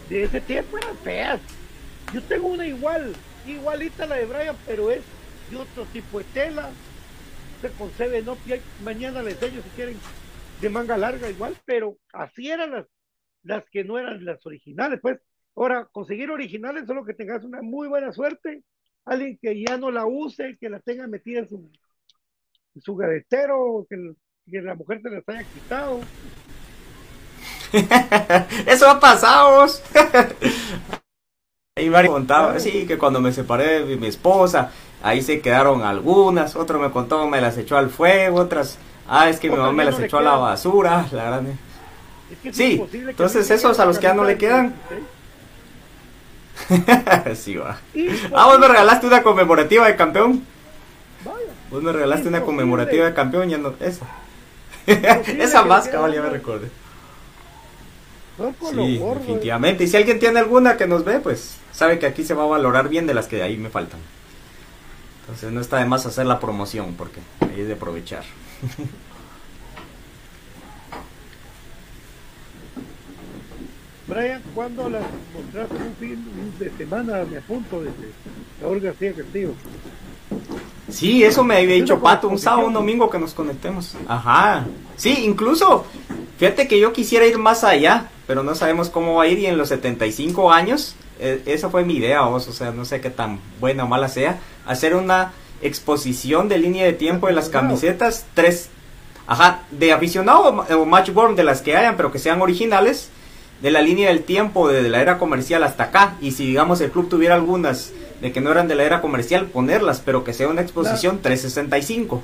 [0.09, 1.41] de ese tiempo eran feas.
[2.13, 3.15] Yo tengo una igual,
[3.47, 5.01] igualita a la de Brian, pero es
[5.51, 6.71] de otro tipo de tela,
[7.63, 8.37] se concebe, no,
[8.85, 9.97] mañana les enseño si quieren
[10.61, 12.87] de manga larga igual, pero así eran las,
[13.43, 15.19] las que no eran las originales, pues.
[15.57, 18.65] Ahora, conseguir originales solo que tengas una muy buena suerte,
[19.05, 21.71] alguien que ya no la use, que la tenga metida en su,
[22.75, 24.15] en su gavetero, que,
[24.51, 26.01] que la mujer se las haya quitado.
[28.67, 29.67] Eso ha pasado.
[31.77, 34.71] Ahí varios contaban, sí, que cuando me separé de mi esposa,
[35.03, 39.41] ahí se quedaron algunas, otro me contó me las echó al fuego, otras, ah, es
[39.41, 41.53] que mi mamá me las no echó a la basura, la grande.
[42.31, 44.75] Es que es Sí, que entonces esos a los que ya no le quedan.
[47.35, 47.79] sí, va.
[47.93, 48.33] 16.
[48.35, 50.45] Ah, vos me regalaste una conmemorativa de campeón.
[51.25, 51.39] Vaya.
[51.71, 54.07] Vos me regalaste una conmemorativa de campeón, ya no, esa.
[54.87, 56.69] Esa más, cabal, ya me recordé.
[58.71, 59.85] Sí, definitivamente.
[59.85, 62.47] Y si alguien tiene alguna que nos ve, pues sabe que aquí se va a
[62.47, 64.01] valorar bien de las que de ahí me faltan.
[65.21, 68.25] Entonces no está de más hacer la promoción, porque ahí es de aprovechar.
[74.07, 75.03] Brian, ¿cuándo las
[75.35, 76.25] mostraste un fin
[76.59, 77.25] de semana?
[77.31, 78.13] Me apunto desde
[78.61, 79.55] Raúl García Castillo.
[80.91, 83.97] Sí, eso me había dicho Pato, un sábado, un domingo que nos conectemos.
[84.07, 84.67] Ajá.
[84.97, 85.87] Sí, incluso,
[86.39, 89.47] fíjate que yo quisiera ir más allá, pero no sabemos cómo va a ir y
[89.47, 93.09] en los 75 años, eh, esa fue mi idea, vos, o sea, no sé qué
[93.09, 98.27] tan buena o mala sea, hacer una exposición de línea de tiempo de las camisetas,
[98.35, 98.69] tres,
[99.27, 103.11] ajá, de aficionado o o matchborn de las que hayan, pero que sean originales,
[103.63, 106.91] de la línea del tiempo desde la era comercial hasta acá, y si digamos el
[106.91, 110.49] club tuviera algunas de que no eran de la era comercial, ponerlas, pero que sea
[110.49, 112.23] una exposición 365.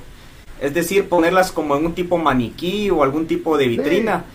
[0.59, 4.25] Es decir, ponerlas como en un tipo maniquí o algún tipo de vitrina.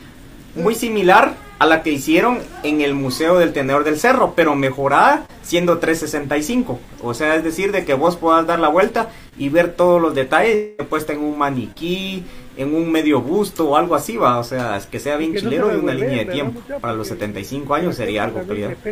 [0.57, 5.27] Muy similar a la que hicieron en el Museo del Tenedor del Cerro, pero mejorada
[5.43, 6.79] siendo 365.
[7.03, 10.15] O sea, es decir, de que vos puedas dar la vuelta y ver todos los
[10.15, 12.25] detalles puesta en un maniquí,
[12.59, 14.39] en un medio busto o algo así, va.
[14.39, 16.61] O sea, es que sea bien Que chilero y una línea de ¿verdad, tiempo.
[16.81, 18.77] Para los Porque 75 años sería algo que.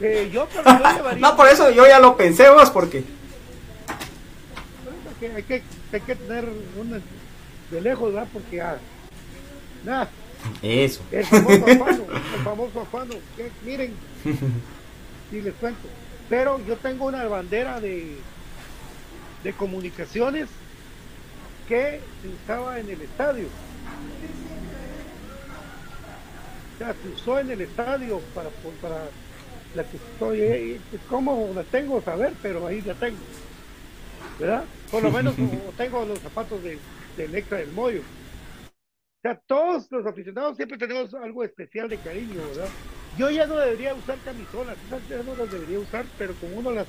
[0.00, 3.04] Eh, yo, pero yo llevaría- No, por eso yo ya lo pensé vos, porque...
[5.20, 6.44] que hay que, hay que tener
[6.76, 7.00] una
[7.70, 8.28] de lejos, ¿verdad?
[8.32, 8.76] Porque ah,
[10.62, 11.02] Eso.
[11.10, 13.94] el famoso afano, el famoso afano, que miren,
[15.30, 15.88] si les cuento.
[16.28, 18.16] Pero yo tengo una bandera de,
[19.42, 20.48] de comunicaciones
[21.68, 23.46] que se usaba en el estadio.
[26.74, 28.50] O sea, se usó en el estadio para,
[28.82, 29.04] para
[29.74, 32.02] la que estoy, eh, ¿cómo la tengo?
[32.02, 33.18] Saber, pero ahí la tengo.
[34.38, 34.64] ¿Verdad?
[34.90, 35.34] Por lo menos
[35.76, 36.78] tengo los zapatos de,
[37.16, 38.02] del extra del Moyo.
[39.24, 42.68] O sea, todos los aficionados siempre tenemos algo especial de cariño, ¿verdad?
[43.16, 46.72] Yo ya no debería usar camisolas, esas ya no las debería usar, pero como uno
[46.72, 46.86] las,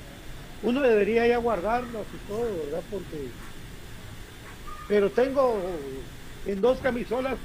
[0.61, 2.83] uno debería ya guardarlas y todo, ¿verdad?
[2.91, 3.29] Porque,
[4.89, 5.61] pero tengo
[6.45, 7.37] en dos camisolas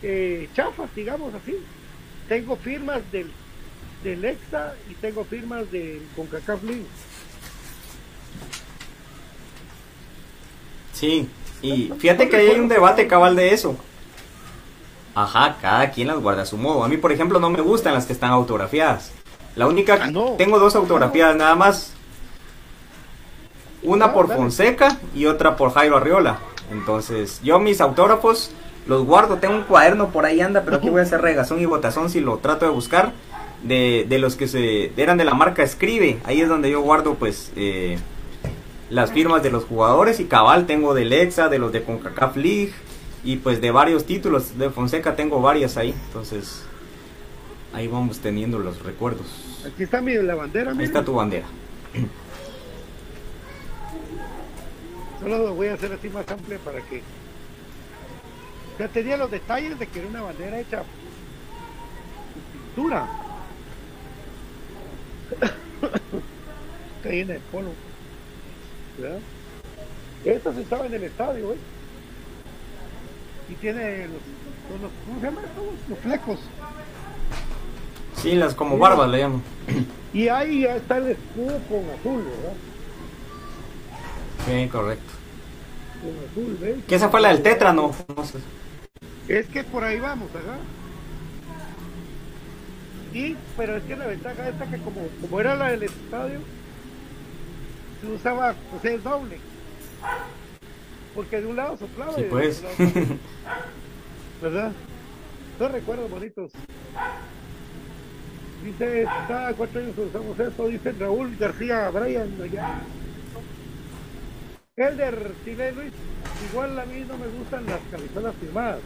[0.00, 1.56] eh, chafas, digamos así.
[2.28, 3.32] Tengo firmas del,
[4.04, 6.86] del EXA y tengo firmas del CONCACAF League.
[10.92, 11.28] Sí,
[11.62, 13.76] y fíjate que ahí hay un debate cabal de eso.
[15.14, 16.84] Ajá, cada quien las guarda a su modo.
[16.84, 19.12] A mí, por ejemplo, no me gustan las que están autografiadas.
[19.54, 20.32] La única, Ah, no.
[20.36, 21.92] tengo dos autografiadas nada más.
[23.82, 24.40] Una Ah, por dale.
[24.40, 26.38] Fonseca y otra por Jairo Arriola.
[26.70, 28.50] Entonces, yo mis autógrafos
[28.86, 29.36] los guardo.
[29.36, 32.20] Tengo un cuaderno por ahí anda, pero aquí voy a hacer regazón y botazón si
[32.20, 33.12] lo trato de buscar.
[33.62, 36.18] De, de los que se eran de la marca Escribe.
[36.24, 37.98] Ahí es donde yo guardo, pues, eh,
[38.90, 42.72] las firmas de los jugadores y cabal tengo del Exa, de los de CONCACAF League
[43.24, 44.56] y pues de varios títulos.
[44.58, 45.94] De Fonseca tengo varias ahí.
[46.06, 46.62] Entonces,
[47.72, 49.26] ahí vamos teniendo los recuerdos.
[49.66, 51.46] Aquí está mi, la bandera, Ahí está tu bandera.
[55.20, 57.02] Solo lo voy a hacer así más amplia para que.
[58.78, 60.82] Ya tenía los detalles de que era una bandera hecha
[62.76, 63.08] pintura.
[66.96, 67.72] Está llena de polvo.
[68.98, 69.18] ¿Verdad?
[70.24, 71.56] Esta se estaba en el estadio, ¿eh?
[73.50, 75.40] Y tiene los, los- ¿cómo se llama?
[75.56, 76.38] Los- Los flecos.
[78.16, 79.42] Sí, las como barbas le llamo.
[80.12, 82.52] Y ahí ya está el escudo con azul, ¿verdad?
[84.46, 85.12] Sí, correcto.
[86.02, 86.84] Con azul, ¿ves?
[86.88, 87.92] Que esa fue la del Tetra, ¿no?
[88.24, 88.38] Sé.
[89.28, 90.56] Es que por ahí vamos, ¿verdad?
[93.12, 96.40] Y, pero es que la ventaja esta que como, como era la del estadio,
[98.00, 99.38] se usaba, sea, es doble.
[101.14, 102.58] Porque de un lado soplaba Sí, y pues.
[102.64, 103.16] otro lado soplaba,
[104.42, 104.72] ¿Verdad?
[105.58, 106.52] Dos recuerdos bonitos.
[108.64, 112.80] Dice, cada cuatro años usamos esto, dice Raúl García Brian allá.
[114.76, 115.92] Elder, dile Luis,
[116.50, 118.80] igual a mí no me gustan las camisolas firmadas.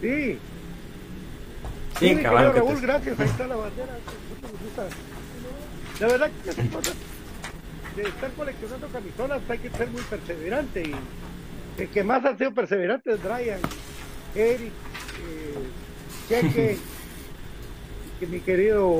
[0.00, 0.38] Sí.
[1.98, 3.92] Sí, que Raúl, te- gracias, ahí está la bandera.
[4.28, 4.86] mucho me gusta.
[6.00, 6.94] La verdad que esas cosas
[7.96, 10.94] de estar coleccionando camisolas hay que ser muy perseverante y
[11.82, 13.60] el que más han sido perseverantes es Brian,
[14.34, 14.72] Eric,
[15.20, 15.54] eh,
[16.28, 16.78] Cheque,
[18.20, 18.94] que mi querido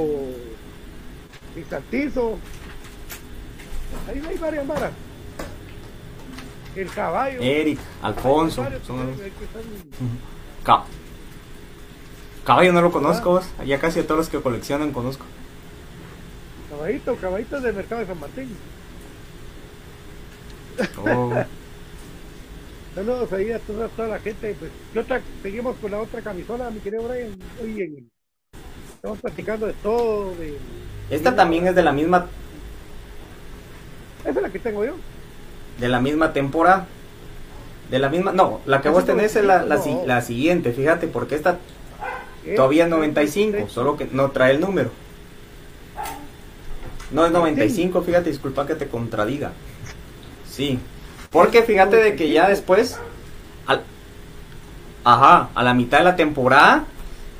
[1.69, 2.39] Santizo.
[4.09, 4.93] Ahí hay varias maras.
[6.75, 7.39] El caballo.
[7.43, 8.63] Eric, Alfonso.
[8.63, 9.63] Varios son- que están-
[10.65, 10.85] Ca-
[12.45, 13.45] Caballo no lo conozco, vos.
[13.67, 15.25] Ya casi a todos los que coleccionan conozco.
[16.71, 18.49] Caballito, caballito del mercado de San Martín.
[20.97, 21.47] Oh,
[22.95, 24.55] Saludos ahí a toda, toda la gente.
[24.59, 25.23] Pues, ¿qué otra?
[25.43, 27.39] Seguimos con la otra camisola, mi querido Brian.
[27.57, 28.05] Oye,
[28.97, 30.37] estamos platicando de todo.
[30.37, 30.63] De,
[31.09, 32.33] Esta también es de la misma
[34.25, 35.03] esa es la que tengo yo.
[35.77, 36.87] de la misma temporada.
[37.91, 40.03] De la misma, no, la que vos tenés es la, la, No.
[40.05, 41.59] la siguiente, fíjate, porque esta
[42.45, 44.91] Eh, todavía es 95, solo que no trae el número.
[47.11, 49.53] No es 95, fíjate, disculpa que te contradiga.
[50.55, 50.79] Sí,
[51.31, 52.99] porque fíjate de que ya después,
[53.67, 53.83] al-
[55.05, 56.85] ajá, a la mitad de la temporada,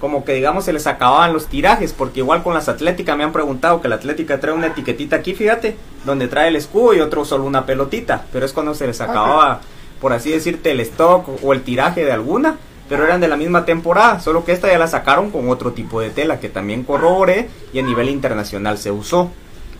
[0.01, 3.33] como que digamos se les acababan los tirajes, porque igual con las Atléticas me han
[3.33, 7.25] preguntado que la Atlética trae una etiquetita aquí, fíjate, donde trae el escudo y otro
[7.25, 9.61] solo una pelotita, pero es cuando se les acababa,
[10.01, 12.57] por así decirte, el stock o- o el tiraje de alguna,
[12.89, 16.01] pero eran de la misma temporada, solo que esta ya la sacaron con otro tipo
[16.01, 19.31] de tela que también corroboré y a nivel internacional se usó.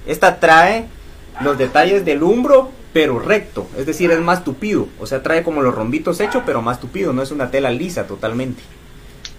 [0.07, 0.87] Esta trae
[1.41, 5.63] los detalles del umbro, pero recto, es decir, es más tupido, o sea, trae como
[5.63, 8.63] los rombitos hechos, pero más tupido, no es una tela lisa totalmente.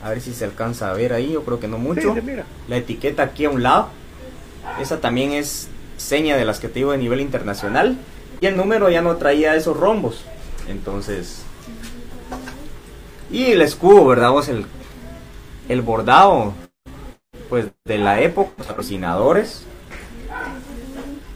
[0.02, 2.14] A ver si se alcanza a ver ahí, yo creo que no mucho.
[2.14, 2.46] Sí, mira.
[2.68, 3.90] La etiqueta aquí a un lado,
[4.82, 7.98] esa también es seña de las que te digo de nivel internacional.
[8.42, 10.26] Y el número ya no traía esos rombos,
[10.68, 11.44] entonces...
[13.32, 14.32] Y el escudo, ¿verdad?
[14.32, 14.66] Vos el,
[15.70, 16.54] el bordado,
[17.50, 19.64] pues de la época, los patrocinadores.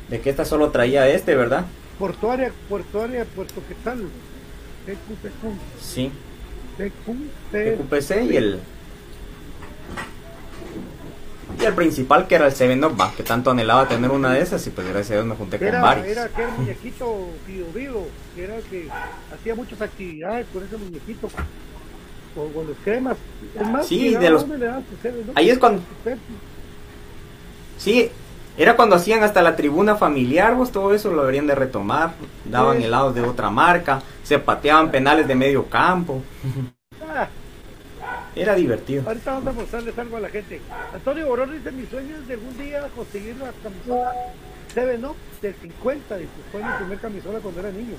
[0.10, 1.66] De que esta solo traía este, ¿verdad?
[2.00, 4.10] Portuaria, Portuaria, Puerto Quetzal.
[4.86, 6.12] TQPQ, Sí.
[6.78, 7.78] TQP.
[7.78, 8.60] QPC y el
[11.60, 14.66] y el principal que era el Seven Up, que tanto anhelaba tener una de esas
[14.68, 16.06] y pues gracias a Dios me junté con Era, varios.
[16.08, 18.88] era aquel muñequito vivo vivo, que era el que
[19.34, 21.30] hacía muchas actividades con ese muñequito,
[22.36, 23.18] con, con los cremas.
[23.60, 24.46] Es más, Sí, de los-.
[25.34, 25.82] Ahí es cuando-.
[27.80, 28.10] Sí,
[28.58, 32.14] era cuando hacían hasta la tribuna familiar, vos todo eso lo deberían de retomar.
[32.44, 36.24] Daban helados de otra marca, se pateaban penales de medio campo.
[38.36, 39.04] Era divertido.
[39.08, 40.62] ahorita vamos a mostrarles algo a la gente.
[40.94, 44.14] Antonio Borón dice: Mi sueño es de algún día conseguir la camisola
[44.74, 46.18] Seven Up del 50.
[46.18, 47.96] Dice: Fue mi primer camisola cuando era niño.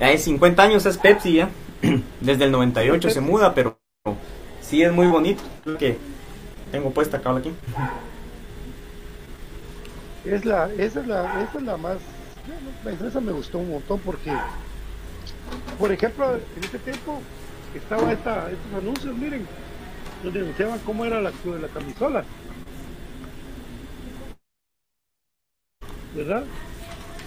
[0.00, 1.48] Hay 50 años es Pepsi ya.
[2.20, 3.78] Desde el 98 se muda, pero
[4.60, 5.42] sí es muy bonito.
[5.78, 5.96] Que
[6.70, 7.52] tengo puesta acá aquí.
[10.26, 11.98] Es la, esa es la, esa es la más,
[13.00, 14.32] esa me gustó un montón porque,
[15.78, 17.22] por ejemplo, en ese tiempo
[17.72, 19.46] estaba esta, estos anuncios, miren,
[20.24, 22.24] donde anunciaban cómo era la, la camisola.
[26.16, 26.44] ¿Verdad?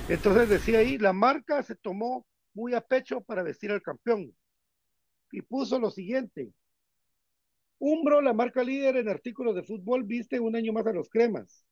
[0.09, 4.35] Entonces decía ahí, la marca se tomó muy a pecho para vestir al campeón.
[5.31, 6.51] Y puso lo siguiente.
[7.77, 11.63] Umbro, la marca líder en artículos de fútbol, viste un año más a los cremas.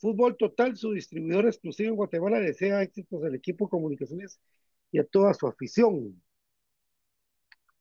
[0.00, 4.40] Fútbol Total, su distribuidor exclusivo en Guatemala, desea éxitos al equipo de comunicaciones
[4.92, 6.20] y a toda su afición.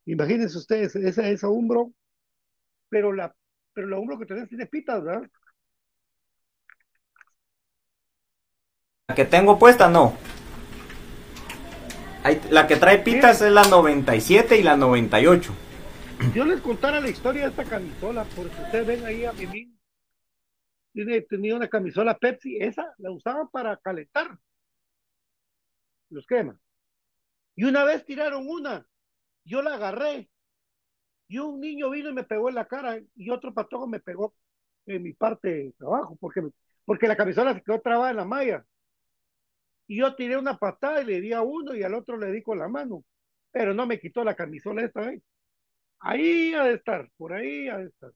[0.06, 1.92] Imagínense ustedes, esa, esa Umbro,
[2.90, 3.36] pero la,
[3.74, 5.30] pero la Umbro que tenés tiene pitas, ¿verdad?
[9.08, 10.14] La que tengo puesta, no.
[12.24, 15.54] Hay- la que trae pitas es la 97 y la 98.
[16.34, 19.78] Yo les contara la historia de esta camisola, porque ustedes ven ahí a Mimín,
[20.94, 24.38] tiene, tenía una camisola Pepsi, esa la usaban para calentar
[26.10, 26.58] los cremas.
[27.56, 28.88] Y una vez tiraron una,
[29.44, 30.30] yo la agarré,
[31.28, 34.36] y un niño vino y me pegó en la cara, y otro patojo me pegó
[34.86, 36.42] en mi parte de abajo, porque,
[36.86, 38.66] porque la camisola se quedó trabada en la malla.
[39.88, 42.42] Y yo tiré una patada y le di a uno y al otro le di
[42.42, 43.04] con la mano,
[43.52, 45.22] pero no me quitó la camisola esta vez.
[46.00, 48.12] Ahí ha de estar, por ahí ha de estar.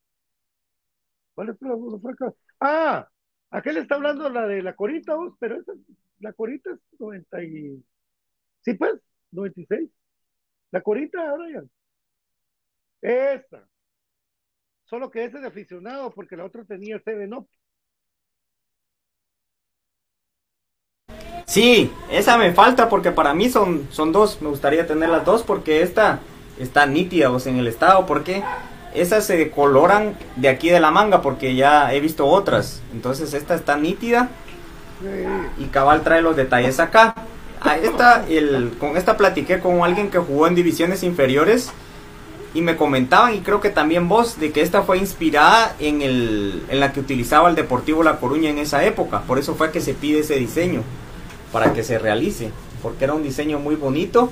[1.35, 2.35] ¿Cuál es la franca?
[2.61, 3.09] Ah,
[3.51, 5.73] aquel está hablando la de la corita, vos, pero esa,
[6.19, 7.85] la corita es 90 y...
[8.63, 8.95] Sí, pues,
[9.31, 9.91] 96.
[10.73, 11.71] La corita, Brian.
[13.01, 13.69] Esa.
[14.85, 17.49] Solo que ese es de aficionado porque la otra tenía el 7 Up.
[21.47, 24.41] Sí, esa me falta porque para mí son, son dos.
[24.43, 26.21] Me gustaría tener las dos porque esta
[26.59, 28.07] está nítida en el estado.
[28.07, 28.43] Porque
[28.95, 32.83] esas se coloran de aquí de la manga porque ya he visto otras.
[32.93, 34.29] Entonces esta está nítida
[35.59, 37.15] y cabal trae los detalles acá.
[38.29, 41.71] El, con esta platiqué con alguien que jugó en divisiones inferiores
[42.55, 46.63] y me comentaban, y creo que también vos, de que esta fue inspirada en, el,
[46.69, 49.23] en la que utilizaba el Deportivo La Coruña en esa época.
[49.23, 50.83] Por eso fue que se pide ese diseño,
[51.51, 52.51] para que se realice,
[52.83, 54.31] porque era un diseño muy bonito,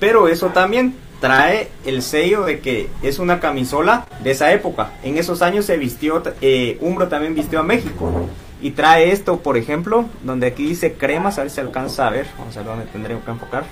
[0.00, 4.92] pero eso también trae el sello de que es una camisola de esa época.
[5.02, 8.28] En esos años se vistió, eh, Umbro también vistió a México.
[8.62, 12.10] Y trae esto, por ejemplo, donde aquí dice cremas, a ver si se alcanza a
[12.10, 12.26] ver.
[12.38, 13.64] Vamos a ver dónde tendremos que enfocar.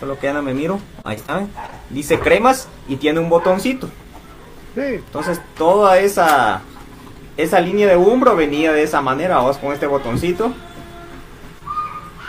[0.00, 0.80] Solo que ya no me miro.
[1.04, 1.36] Ahí está.
[1.36, 1.48] ¿ven?
[1.90, 3.88] Dice cremas y tiene un botoncito.
[4.76, 6.62] Entonces toda esa
[7.36, 10.52] esa línea de Umbro venía de esa manera, vos con este botoncito.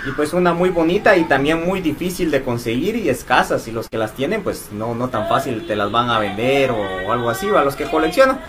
[0.05, 3.67] Y pues una muy bonita y también muy difícil de conseguir y escasas.
[3.67, 6.71] Y los que las tienen, pues no, no tan fácil te las van a vender
[6.71, 8.39] o, algo así, o a los que coleccionan.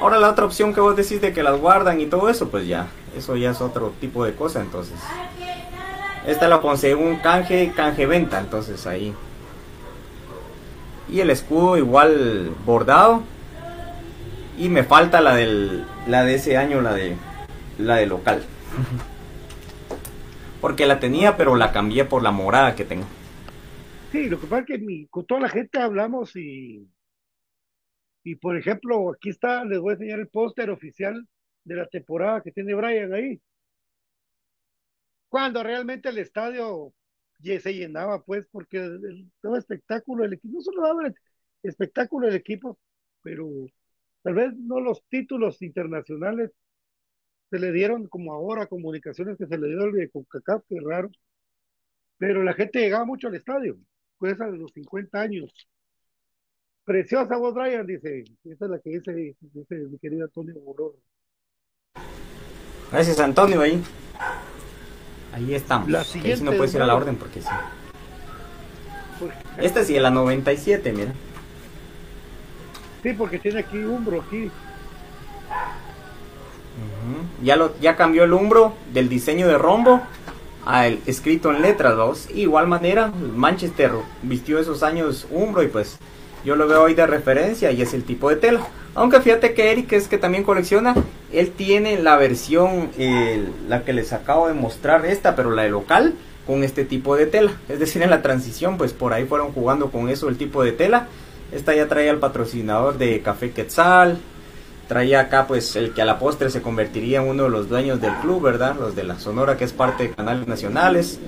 [0.00, 2.66] Ahora la otra opción que vos decís de que las guardan y todo eso, pues
[2.66, 2.86] ya,
[3.16, 4.98] eso ya es otro tipo de cosa, entonces.
[6.26, 9.12] Esta la conseguí un canje, canje venta, entonces ahí.
[11.10, 13.22] Y el escudo igual bordado.
[14.56, 17.16] Y me falta la del la de ese año, la de
[17.78, 18.42] la de local.
[20.60, 23.06] Porque la tenía, pero la cambié por la morada que tengo.
[24.12, 26.88] Sí, lo que pasa es que mi- con toda la gente hablamos y,
[28.24, 31.26] y por ejemplo, aquí está, les voy a enseñar el póster oficial
[31.64, 33.40] de la temporada que tiene Brian ahí.
[35.28, 36.92] Cuando realmente el estadio
[37.42, 38.78] se llenaba, pues, porque
[39.40, 41.14] todo espectáculo del equipo, no solo daba el
[41.62, 42.78] espectáculo del equipo,
[43.22, 43.48] pero
[44.22, 46.52] tal vez no los títulos internacionales
[47.50, 50.82] se le dieron como ahora, comunicaciones que se le dio el de CONCACAF, que es
[50.84, 51.10] raro,
[52.16, 53.76] pero la gente llegaba mucho al estadio,
[54.18, 55.52] pues a los 50 años.
[56.84, 58.24] Preciosa voz, Brian, dice.
[58.44, 60.94] Esa es la que dice, dice mi querido Antonio Boror.
[62.90, 63.82] Gracias Antonio ahí.
[65.32, 65.88] Ahí estamos.
[65.88, 67.48] La Ahí sí siguiente, no puedes ir a la orden porque sí.
[69.58, 71.12] Esta sí la 97, mira.
[73.02, 74.50] Sí, porque tiene aquí Umbro, aquí.
[77.42, 80.02] Ya ya cambió el umbro del diseño de rombo
[80.66, 82.28] al escrito en letras, vamos.
[82.34, 83.92] Igual manera, Manchester
[84.22, 85.98] vistió esos años umbro y pues
[86.44, 88.60] yo lo veo ahí de referencia y es el tipo de tela.
[88.94, 90.94] Aunque fíjate que Eric es que también colecciona,
[91.32, 92.90] él tiene la versión,
[93.68, 96.14] la que les acabo de mostrar esta, pero la de local,
[96.46, 97.52] con este tipo de tela.
[97.68, 100.72] Es decir, en la transición, pues por ahí fueron jugando con eso el tipo de
[100.72, 101.06] tela.
[101.52, 104.18] Esta ya traía el patrocinador de Café Quetzal,
[104.90, 108.00] traía acá pues el que a la postre se convertiría en uno de los dueños
[108.00, 108.74] del club, ¿verdad?
[108.76, 111.20] Los de la Sonora que es parte de canales nacionales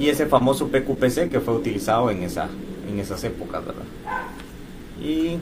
[0.00, 2.48] y ese famoso PQPC que fue utilizado en esa
[2.90, 3.84] en esas épocas, ¿verdad?
[5.00, 5.38] Y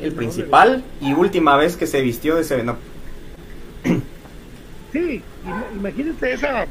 [0.00, 2.74] el principal y última vez que se vistió de ese no,
[4.92, 6.62] Sí, im- imagínense esa.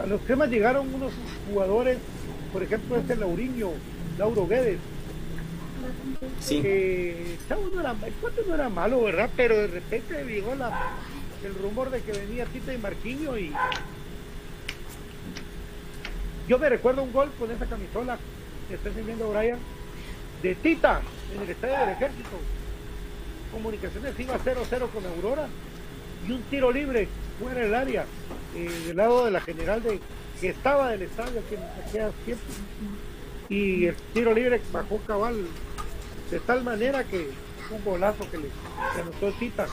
[0.00, 1.12] A los temas llegaron unos
[1.50, 1.98] jugadores,
[2.52, 3.70] por ejemplo, este Lauriño,
[4.18, 4.78] Lauro Guedes.
[6.40, 6.58] Sí.
[6.58, 7.38] El
[8.20, 9.30] cuate no era malo, ¿verdad?
[9.36, 13.52] Pero de repente llegó el rumor de que venía Tita y Marquinho y.
[16.48, 18.18] Yo me recuerdo un gol con esa camisola
[18.68, 19.58] que está enseñando Brian,
[20.42, 21.02] de Tita
[21.34, 22.30] en el estadio del Ejército.
[23.52, 25.48] Comunicaciones iba 0-0 con Aurora
[26.26, 27.08] y un tiro libre
[27.38, 28.04] fuera del área,
[28.54, 30.00] eh, del lado de la general de
[30.40, 32.56] que estaba del estadio que en aquellos tiempos.
[33.48, 35.46] Y el tiro libre bajó cabal
[36.30, 37.30] de tal manera que
[37.70, 39.66] un golazo que le que anotó Tita.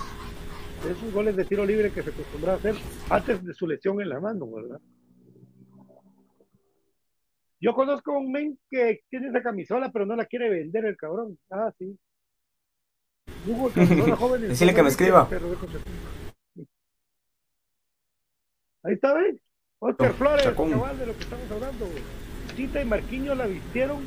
[0.84, 2.76] De esos goles de tiro libre que se acostumbraba a hacer
[3.10, 4.80] antes de su lesión en la mano, ¿verdad?
[7.60, 10.98] Yo conozco a un men que tiene esa camisola, pero no la quiere vender el
[10.98, 11.40] cabrón.
[11.50, 11.98] Ah, sí.
[13.48, 15.28] Hugo, camisola joven en Decirle que me escriba.
[18.84, 19.38] Ahí está, ¿ves?
[19.80, 20.72] Oscar Flores, Chacón.
[20.72, 21.88] cabal de lo que estamos hablando.
[22.56, 24.04] Tita y Marquinho la vistieron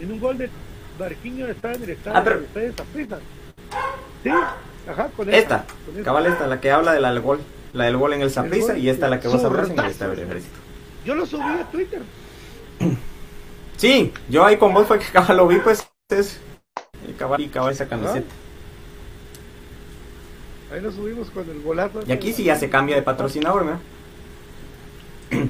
[0.00, 0.50] en un gol de
[0.98, 2.74] Marquinho está en el estadio Ah, pero- ustedes.
[4.22, 4.30] Sí,
[4.88, 6.04] ajá, con esta, con esta.
[6.04, 7.40] cabal esta, la que habla de la del gol,
[7.72, 9.86] la del gol en el Saprissa gol, y esta la que vos hablas en el
[9.86, 10.54] estadio del Ejército.
[11.04, 12.02] Yo lo subí a Twitter.
[13.76, 16.38] Sí, yo ahí con vos fue que cabal lo vi pues es
[17.08, 18.26] y cabal y cabal esa camiseta.
[20.72, 22.00] Ahí lo subimos con el golazo.
[22.06, 23.80] Y aquí sí ya se cambia de patrocinador, ¿verdad?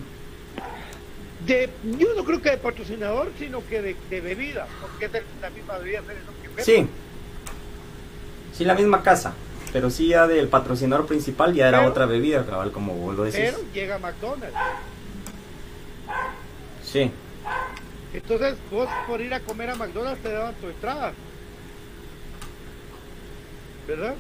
[1.47, 5.51] De, yo no creo que de patrocinador, sino que de, de bebida, porque es la
[5.51, 6.01] misma bebida.
[6.03, 6.57] ¿no?
[6.57, 6.63] Que.
[6.65, 6.87] Sí.
[8.53, 9.33] Sí, la misma casa,
[9.73, 13.25] pero sí ya del patrocinador principal ya era Pero- otra bebida, cabal, como vos lo
[13.25, 13.41] decís.
[13.41, 14.55] Pero llega McDonald's.
[16.85, 17.11] Sí.
[18.13, 21.13] Entonces, vos por ir a comer a McDonald's te daban tu entrada.
[23.89, 24.15] ¿Verdad?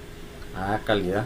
[0.56, 1.24] Ah, calidad.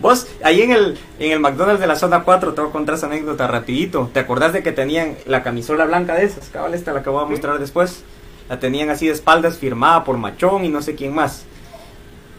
[0.00, 2.94] Vos, ahí en el, en el McDonald's de la zona 4, te voy a contar
[2.94, 4.10] esa anécdota rapidito.
[4.12, 6.48] ¿Te acordás de que tenían la camisola blanca de esas?
[6.48, 8.04] Cabal, esta la que voy a mostrar después.
[8.48, 11.44] La tenían así de espaldas, firmada por Machón y no sé quién más.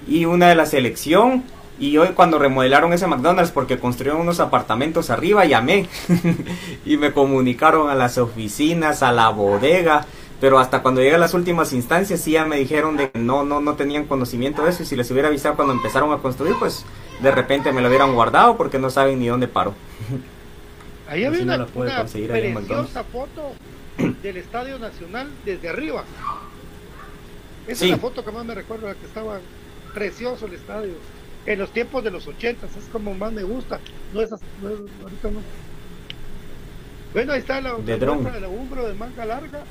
[0.08, 1.44] Y una de la selección.
[1.78, 5.88] Y hoy cuando remodelaron ese McDonald's porque construyeron unos apartamentos arriba, llamé.
[6.86, 10.06] y me comunicaron a las oficinas, a la bodega.
[10.42, 13.44] Pero hasta cuando llegué a las últimas instancias sí ya me dijeron de que no,
[13.44, 16.56] no, no tenían conocimiento de eso y si les hubiera avisado cuando empezaron a construir,
[16.60, 16.86] pues
[17.22, 19.74] de repente me lo hubieran guardado porque no saben ni dónde paró.
[21.10, 23.54] Ahí había no una, la puede una conseguir ahí en preciosa foto
[24.22, 26.04] del Estadio Nacional desde arriba.
[27.68, 27.86] Esa Sí.
[27.86, 29.40] es la foto que más me recuerdo, la que estaba
[29.96, 30.94] precioso el estadio.
[31.48, 33.80] En los tiempos de los ochentas, es como más me gusta.
[34.14, 34.38] No es, no
[34.70, 35.40] es- ahorita no.
[37.14, 39.64] Bueno, ahí está la, de la Umbro de manga larga.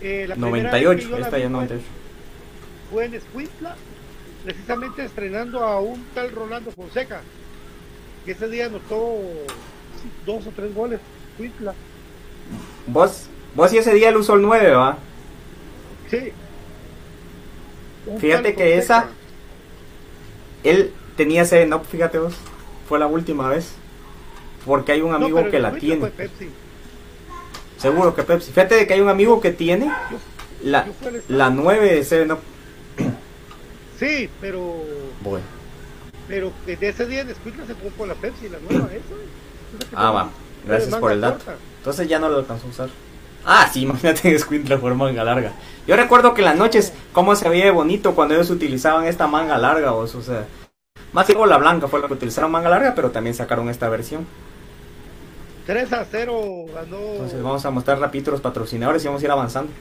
[0.00, 1.84] Eh, la primera vez que 98, yo la esta ya fue- 98.
[2.92, 3.76] fue en Escuintla,
[4.44, 7.20] precisamente estrenando a un tal Rolando Fonseca,
[8.24, 9.18] que ese día anotó
[10.02, 11.00] sí, dos o tres goles.
[11.32, 11.74] Escuintla,
[12.86, 14.98] Vos, vos y ese día él usó el 9, ¿va?
[16.10, 16.32] sí.
[18.06, 19.08] Un Fíjate que esa-.
[20.62, 22.34] Él tenía ese no, fíjate vos.
[22.88, 23.72] Fue la última vez.
[24.64, 26.00] Porque hay un amigo que la tiene.
[26.00, 26.48] fue Pepsi.
[27.90, 28.50] Seguro que Pepsi.
[28.52, 29.90] Fíjate de que hay un amigo que tiene
[30.62, 30.86] la,
[31.28, 32.38] la 9 de 7 Up.
[33.98, 34.74] Sí, pero
[35.22, 35.44] Bueno.
[36.28, 39.14] pero desde ese día en Escuintla se con la Pepsi, la nueva esa.
[39.94, 40.24] Ah, va.
[40.24, 40.32] fue
[40.66, 41.36] Gracias por el dato.
[41.38, 41.54] corta.
[41.78, 42.88] Entonces ya no lo alcanzó a usar.
[43.46, 45.52] Ah, sí, imagínate Squintla por manga larga.
[45.86, 49.56] Yo recuerdo que en las noches, cómo se veía bonito cuando ellos utilizaban esta manga
[49.56, 50.44] larga, vos, o sea.
[51.12, 54.26] Más que la blanca fue la que utilizaron manga larga, pero también sacaron esta versión.
[55.66, 59.30] 3 a 0 ganó Entonces vamos a mostrar rapidito los patrocinadores y vamos a ir
[59.32, 59.72] avanzando.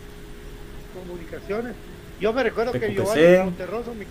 [0.94, 1.76] comunicaciones.
[2.20, 2.94] Yo me recuerdo que.
[2.94, 4.08] Giovanni Monterroso me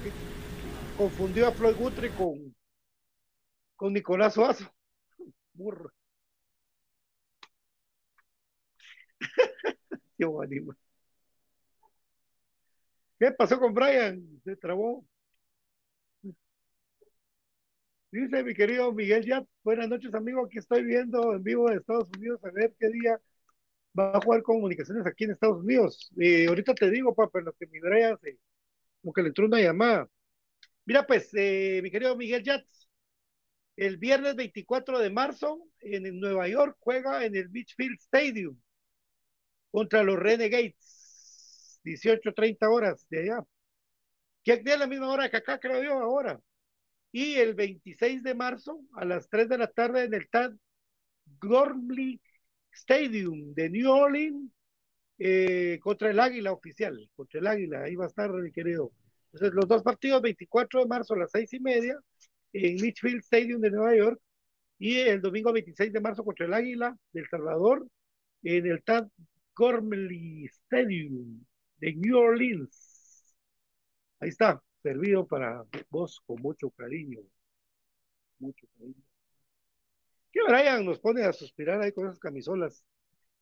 [0.96, 2.54] confundió a Floyd Guthrie con,
[3.74, 4.72] con Nicolás Suazo.
[5.52, 5.90] Burro.
[10.18, 10.60] Giovanni.
[13.18, 14.22] ¿Qué pasó con Brian?
[14.44, 15.04] Se trabó.
[18.14, 22.08] Dice mi querido Miguel Yat, buenas noches amigo, aquí estoy viendo en vivo de Estados
[22.16, 23.20] Unidos a ver qué día
[23.98, 26.12] va a jugar comunicaciones aquí en Estados Unidos.
[26.20, 28.38] Eh, ahorita te digo, papá, en lo que mi Brian se,
[29.02, 30.08] como que le entró una llamada.
[30.84, 32.88] Mira, pues, eh, mi querido Miguel Yats,
[33.74, 38.56] el viernes 24 de marzo en, en Nueva York juega en el Beachfield Stadium
[39.72, 43.44] contra los Renegades, 18-30 horas de allá.
[44.44, 46.40] Que es la misma hora que acá, creo yo, ahora.
[47.14, 50.52] Y el 26 de marzo a las 3 de la tarde en el Tad
[51.40, 52.20] Gormley
[52.72, 54.50] Stadium de New Orleans
[55.20, 58.90] eh, contra el Águila oficial, contra el Águila, ahí va a estar mi querido.
[59.26, 61.96] Entonces los dos partidos, 24 de marzo a las 6 y media
[62.52, 64.20] en Litchfield Stadium de Nueva York
[64.80, 67.86] y el domingo 26 de marzo contra el Águila de El Salvador
[68.42, 69.06] en el Tad
[69.54, 71.44] Gormley Stadium
[71.76, 73.36] de New Orleans.
[74.18, 77.20] Ahí está, servido para vos con mucho cariño.
[78.38, 79.02] Mucho cariño.
[80.30, 82.84] Que Brian nos pone a suspirar ahí con esas camisolas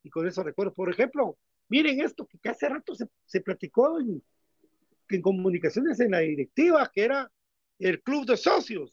[0.04, 0.76] y con esos recuerdos.
[0.76, 1.36] Por ejemplo,
[1.68, 4.22] miren esto que hace rato se, platicó en,
[5.20, 7.30] comunicaciones en la directiva, que era
[7.80, 8.90] el club de socios.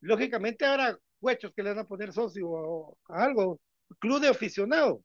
[0.00, 3.60] Lógicamente ahora huechos que le van a poner socio a, algo.
[3.98, 5.04] Club de aficionado.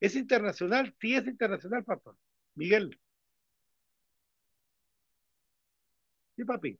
[0.00, 2.12] Es internacional, sí es internacional, papá.
[2.56, 2.98] Miguel.
[6.36, 6.78] Sí, papi.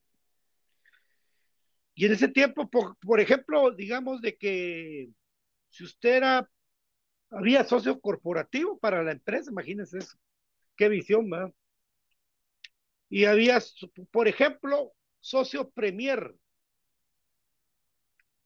[1.95, 5.09] Y en ese tiempo, por, ejemplo, digamos de que
[5.71, 6.51] si usted era,
[7.31, 10.19] había socio corporativo para la empresa, imagínense eso.
[10.77, 11.55] Qué visión, ¿verdad?
[13.09, 13.59] Y había,
[14.13, 16.37] por ejemplo, socio premier.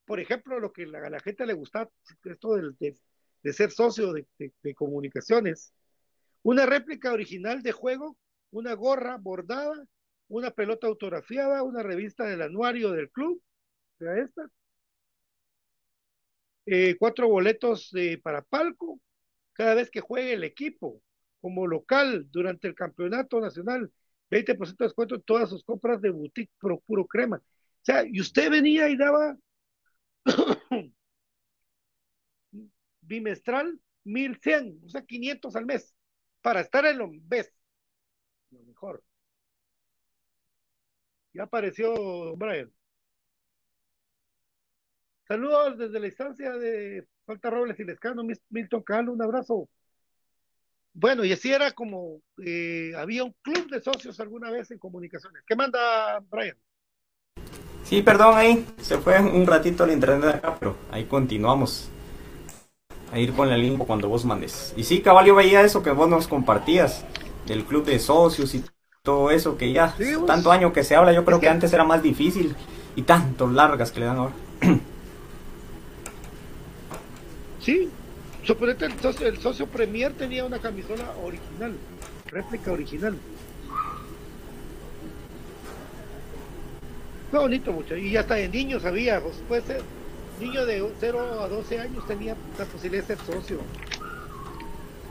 [0.05, 1.89] Por ejemplo, lo que a la gente le gusta,
[2.25, 2.97] esto de,
[3.43, 4.27] de ser socio de-
[4.63, 5.73] de comunicaciones.
[6.43, 8.17] Una réplica original de juego,
[8.53, 9.75] una gorra bordada,
[10.31, 13.43] una pelota autografiada, una revista del anuario del club,
[14.01, 14.51] sea, esta.
[16.67, 19.01] Eh, cuatro boletos eh, para palco,
[19.53, 21.03] cada vez que juegue el equipo
[21.41, 23.91] como local durante el campeonato nacional,
[24.31, 27.39] 20% de descuento en todas sus compras de boutique pro puro crema.
[27.39, 29.37] O sea, y usted venía y daba
[33.01, 35.95] bimestral 1100, o sea, 500 al mes,
[36.43, 37.53] para estar en lo best,
[38.51, 39.03] lo mejor.
[41.41, 42.71] Apareció Brian.
[45.27, 49.69] Saludos desde la instancia de Falta Robles y Lescano, Milton Calo, un abrazo.
[50.93, 55.43] Bueno, y así era como eh, había un club de socios alguna vez en comunicaciones.
[55.47, 56.57] ¿Qué manda Brian?
[57.85, 61.89] Sí, perdón ahí, se fue un ratito el internet acá, pero ahí continuamos.
[63.13, 64.73] A ir con el limbo cuando vos mandes.
[64.77, 67.05] Y sí, cabal, yo veía eso que vos nos compartías,
[67.47, 68.65] del club de socios y
[69.03, 71.47] todo eso que ya, Sí, vos- tanto año que se habla, yo creo Es que
[71.47, 72.55] que- antes era más difícil
[72.97, 74.35] y tanto largas que le dan ahora.
[77.61, 77.91] Sí,
[78.43, 81.75] suponete el socio, el socio Premier tenía una camisola original,
[82.29, 83.17] réplica original.
[87.31, 87.97] Qué bonito, mucho.
[87.99, 89.83] Y hasta de niños había, pues puede ser,
[90.41, 93.59] niño de 0 a 12 años tenía la posibilidad de ser socio.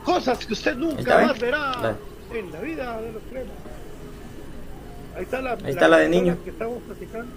[0.04, 1.40] Cosas que usted nunca está, más ¿eh?
[1.42, 1.96] verá La-
[2.36, 3.52] en la vida de los cremas.
[5.20, 6.36] Ahí está la, Ahí está la de niño.
[6.42, 7.30] que estamos platicando.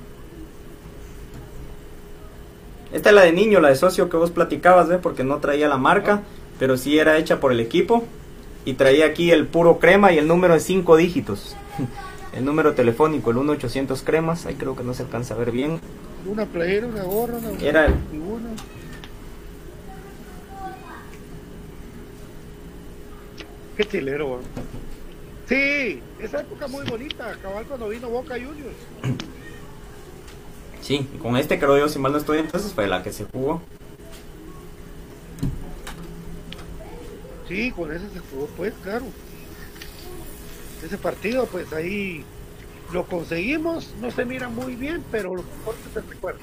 [2.94, 5.00] Esta es la de niño, la de socio que vos platicabas, ¿ves?
[5.02, 6.22] Porque no traía la marca,
[6.60, 8.06] pero sí era hecha por el equipo.
[8.64, 11.58] Y traía aquí el puro crema y el número de 5 dígitos.
[12.34, 14.48] El número telefónico, el 1800 cremas.
[14.48, 15.80] Ahí creo que no se alcanza a ver bien.
[16.26, 17.94] Una playera, una gorra, una Era el-.
[23.78, 24.42] Qué chilero, weón.
[25.48, 28.78] Sí, esa época muy bonita, cabal cuando vino Boca Juniors.
[30.82, 33.62] Sí, con este creo yo, si mal no estoy, entonces fue la que se jugó.
[37.48, 39.06] Sí, con ese se jugó, pues, claro.
[40.84, 42.24] Ese partido, pues ahí
[42.92, 46.40] lo conseguimos, no se mira muy bien, pero lo mejor que se recuerda.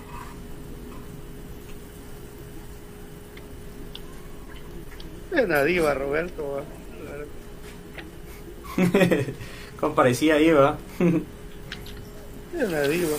[5.64, 6.56] Diva, Roberto.
[6.56, 6.62] ¿va?
[9.80, 10.48] Como parecía ahí.
[10.48, 10.58] Es
[12.68, 13.16] una diva.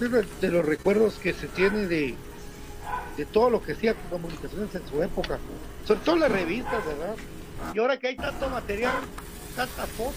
[0.00, 2.14] De, de los recuerdos que se tiene de,
[3.16, 5.38] de todo lo que hacía comunicaciones en su época.
[5.86, 7.14] Sobre todo las revistas, ¿verdad?
[7.74, 8.92] Y ahora que hay tanto material,
[9.56, 10.14] tantas fotos.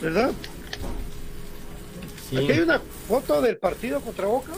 [0.00, 0.32] ¿Verdad?
[2.28, 2.36] Sí.
[2.36, 4.52] Aquí hay una foto del partido contra Boca.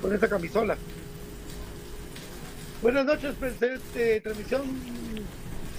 [0.00, 0.76] Con esa camisola.
[2.82, 4.62] Buenas noches, presente, transmisión.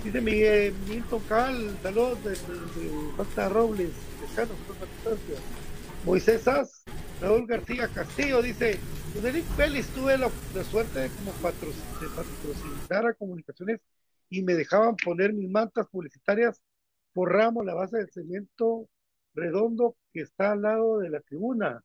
[0.03, 2.35] Dice mi, eh, Milton Cal, saludos de,
[3.15, 3.91] Falta Robles,
[4.21, 4.51] Descano.
[6.05, 6.83] Moisés Sass,
[7.21, 8.79] Raúl García Castillo dice:
[9.13, 13.79] Con Eric Vélez tuve la, la suerte de como patro- de patrocinar a comunicaciones
[14.29, 16.61] y me dejaban poner mis mantas publicitarias
[17.13, 18.87] por ramo la base del cemento
[19.33, 21.81] redondo que está al lado de la tribuna.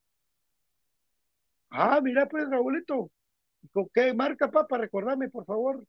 [1.77, 3.11] Ah, mira pues, Raúlito.
[3.63, 4.79] ¿Y ¿Con qué marca, papá?
[4.79, 5.85] Recordame, por favor.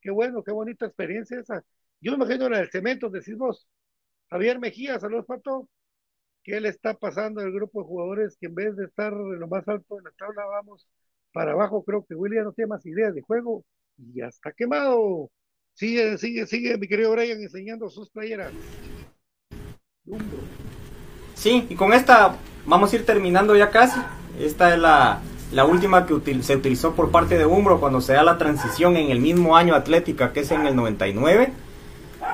[0.00, 1.64] Qué bueno, qué bonita experiencia esa.
[2.00, 3.68] Yo me imagino la del cemento, decís vos.
[4.30, 5.68] Javier Mejía, saludos, Pato.
[6.42, 9.46] ¿Qué le está pasando al grupo de jugadores que en vez de estar en lo
[9.46, 10.86] más alto de la tabla, vamos
[11.32, 11.84] para abajo?
[11.84, 13.64] Creo que William no tiene más ideas de juego
[13.96, 15.30] y ya está quemado.
[15.74, 18.52] Sigue, sigue, sigue, mi querido Brian, enseñando sus playeras.
[21.34, 24.00] Sí, y con esta vamos a ir terminando ya casi.
[24.38, 25.20] Esta es la,
[25.52, 29.10] la última que se utilizó por parte de Umbro cuando se da la transición en
[29.10, 31.52] el mismo año Atlética, que es en el 99,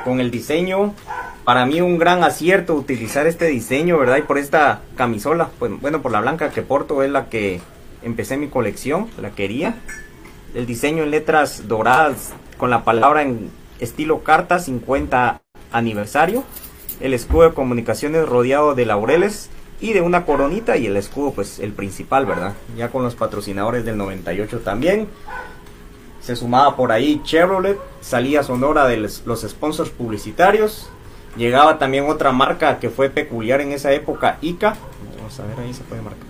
[0.05, 0.95] con el diseño.
[1.45, 4.17] Para mí un gran acierto utilizar este diseño, ¿verdad?
[4.17, 7.61] Y por esta camisola, pues bueno, por la blanca que porto es la que
[8.03, 9.75] empecé mi colección, la quería.
[10.55, 15.43] El diseño en letras doradas con la palabra en estilo carta 50
[15.73, 16.45] aniversario.
[17.01, 21.59] El escudo de comunicaciones rodeado de laureles y de una coronita y el escudo pues
[21.59, 22.55] el principal, ¿verdad?
[22.76, 25.09] Ya con los patrocinadores del 98 también.
[26.20, 30.91] Se sumaba por ahí Chevrolet, salía Sonora de los sponsors publicitarios.
[31.37, 34.76] Llegaba también otra marca que fue peculiar en esa época, ICA.
[35.16, 36.26] Vamos a ver ahí se puede marcar.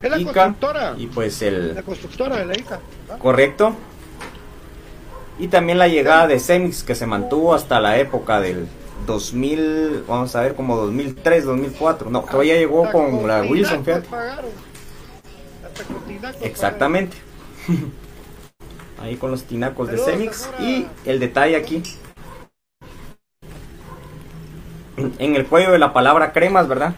[0.00, 0.94] Es la ICA constructora.
[0.96, 2.80] y pues el La constructora de la ICA.
[3.02, 3.18] ¿verdad?
[3.18, 3.74] Correcto.
[5.38, 8.66] Y también la llegada de Semix que se mantuvo hasta la época del
[9.04, 12.10] 2000, vamos a ver, como 2003, 2004.
[12.10, 14.08] No, todavía llegó Hasta con la Wilson, tinacos fíjate.
[16.06, 17.16] tinacos Exactamente.
[19.00, 20.48] Ahí con los tinacos de Semix.
[20.58, 21.82] Y el detalle aquí.
[24.96, 26.94] En el cuello de la palabra cremas, ¿verdad?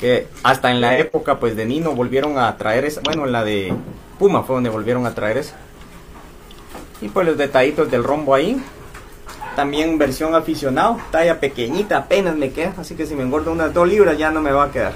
[0.00, 3.00] Que hasta en la época pues de Nino volvieron a traer esa.
[3.02, 3.72] Bueno, en la de
[4.18, 5.56] Puma fue donde volvieron a traer esa.
[7.00, 8.60] Y pues los detallitos del rombo ahí.
[9.58, 12.74] También versión aficionado, talla pequeñita, apenas me queda.
[12.78, 14.92] Así que si me engordo unas dos libras ya no me va a quedar.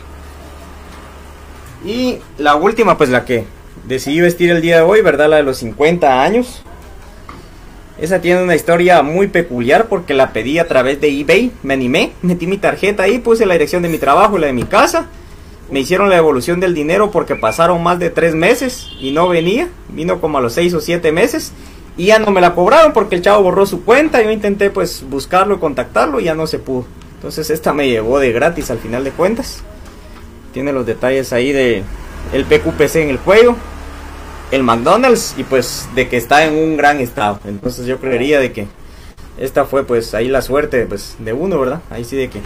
[1.84, 3.44] Y la última, pues la que
[3.88, 5.30] decidí vestir el día de hoy, ¿verdad?
[5.30, 6.62] La de los 50 años.
[7.98, 11.50] Esa tiene una historia muy peculiar porque la pedí a través de eBay.
[11.64, 14.62] Me animé, metí mi tarjeta ahí, puse la dirección de mi trabajo la de mi
[14.62, 15.08] casa.
[15.72, 19.70] Me hicieron la devolución del dinero porque pasaron más de tres meses y no venía.
[19.88, 21.52] Vino como a los seis o siete meses
[21.96, 24.22] y ya no me la cobraron porque el chavo borró su cuenta.
[24.22, 26.86] Yo intenté pues buscarlo y contactarlo y ya no se pudo.
[27.16, 29.62] Entonces esta me llegó de gratis al final de cuentas.
[30.52, 31.82] Tiene los detalles ahí de
[32.32, 33.56] el PQPC en el cuello,
[34.50, 37.40] el McDonald's y pues de que está en un gran estado.
[37.44, 38.66] Entonces yo creería de que
[39.38, 41.80] esta fue pues ahí la suerte pues de uno, ¿verdad?
[41.90, 42.40] Ahí sí de que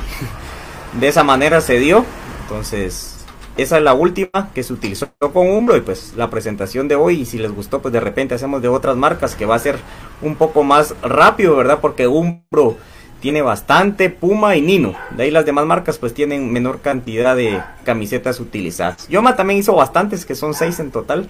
[1.01, 2.05] de esa manera se dio.
[2.43, 3.16] Entonces
[3.57, 7.21] esa es la última que se utilizó con Umbro y pues la presentación de hoy
[7.21, 9.79] y si les gustó pues de repente hacemos de otras marcas que va a ser
[10.21, 11.81] un poco más rápido, ¿verdad?
[11.81, 12.77] Porque Umbro
[13.21, 14.95] tiene bastante Puma y Nino.
[15.17, 19.09] De ahí las demás marcas pues tienen menor cantidad de camisetas utilizadas.
[19.09, 21.27] Yoma también hizo bastantes, que son seis en total,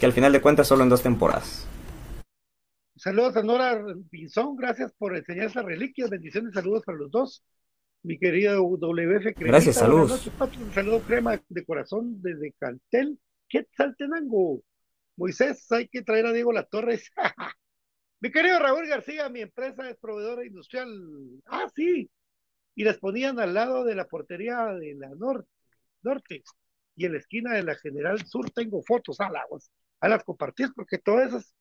[0.00, 1.66] que al final de cuentas solo en dos temporadas.
[2.96, 7.44] Saludos a Nora Pinzón, gracias por enseñar esas reliquias, bendiciones, saludos para los dos.
[8.02, 10.30] Mi querido WF Cremita, Gracias, saludos.
[10.38, 13.18] Un saludo crema de corazón desde Cantel,
[13.48, 14.62] Quetzaltenango.
[15.16, 17.10] Moisés, hay que traer a Diego La Torres.
[18.20, 20.88] Mi querido Raúl García, mi empresa es proveedora industrial.
[21.46, 22.10] Ah, sí.
[22.74, 25.48] Y les ponían al lado de la portería de la norte,
[26.02, 26.42] norte.
[26.96, 29.20] Y en la esquina de la General Sur tengo fotos.
[29.20, 29.44] A, la,
[30.00, 31.54] a las compartís porque todas esas,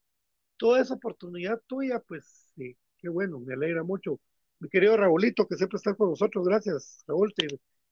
[0.57, 4.19] toda esa oportunidad tuya, pues qué bueno, me alegra mucho.
[4.59, 7.47] Mi querido Raúlito, que siempre está con nosotros, gracias, Raúl, te,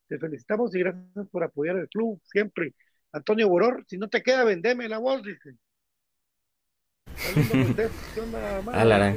[0.07, 2.73] te felicitamos y gracias por apoyar el club siempre.
[3.11, 5.55] Antonio Boror, si no te queda, vendeme la voz, dice.
[8.73, 9.13] Ah.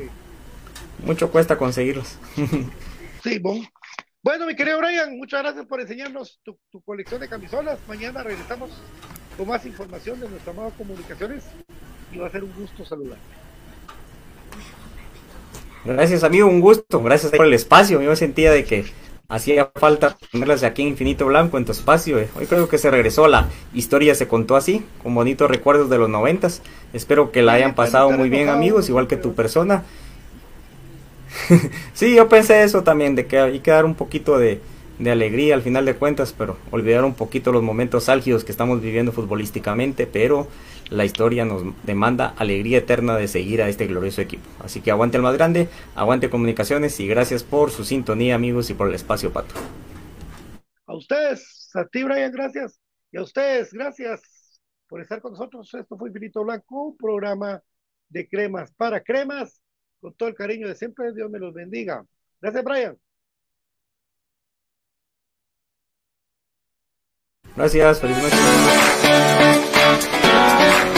[1.05, 2.19] Mucho cuesta conseguirlos.
[3.23, 3.65] sí, bon.
[4.23, 7.79] Bueno, mi querido Brian, muchas gracias por enseñarnos tu, tu, colección de camisolas.
[7.87, 8.71] Mañana regresamos
[9.37, 11.45] con más información de nuestra amado Comunicaciones
[12.13, 13.19] y va a ser un gusto saludar.
[15.89, 17.03] Gracias, amigo, un gusto.
[17.03, 18.03] Gracias por el espacio.
[18.03, 18.85] Yo sentía de que
[19.27, 22.19] hacía falta tenerlas aquí en Infinito Blanco en tu espacio.
[22.19, 22.29] Eh.
[22.39, 26.11] Hoy creo que se regresó, la historia se contó así, con bonitos recuerdos de los
[26.11, 26.61] noventas.
[26.93, 29.85] Espero que la hayan pasado muy bien amigos, igual que tu persona.
[31.95, 34.61] sí, yo pensé eso también, de que hay que dar un poquito de,
[34.99, 38.83] de alegría al final de cuentas, pero olvidar un poquito los momentos álgidos que estamos
[38.83, 40.49] viviendo futbolísticamente, pero
[40.91, 44.49] la historia nos demanda alegría eterna de seguir a este glorioso equipo.
[44.61, 48.75] Así que aguante el más grande, aguante comunicaciones y gracias por su sintonía amigos y
[48.75, 49.55] por el espacio Pato.
[50.87, 52.81] A ustedes, a ti Brian, gracias.
[53.13, 54.23] Y a ustedes, gracias
[54.89, 55.73] por estar con nosotros.
[55.75, 57.63] Esto fue Infinito Blanco, un programa
[58.09, 59.63] de cremas para cremas.
[60.01, 62.05] Con todo el cariño de siempre, Dios me los bendiga.
[62.41, 62.99] Gracias, Brian.
[67.57, 69.78] Gracias, feliz noche.
[70.59, 70.98] Bye.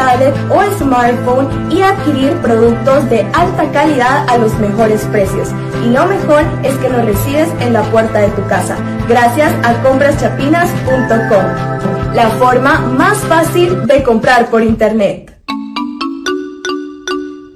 [0.00, 5.50] tablet o smartphone y adquirir productos de alta calidad a los mejores precios.
[5.84, 8.78] Y lo mejor es que los recibes en la puerta de tu casa,
[9.08, 15.38] gracias a compraschapinas.com, la forma más fácil de comprar por internet.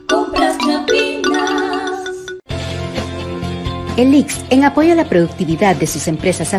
[0.06, 1.64] Compras Chapinas.
[3.96, 6.52] El IX, en apoyo a la productividad de sus empresas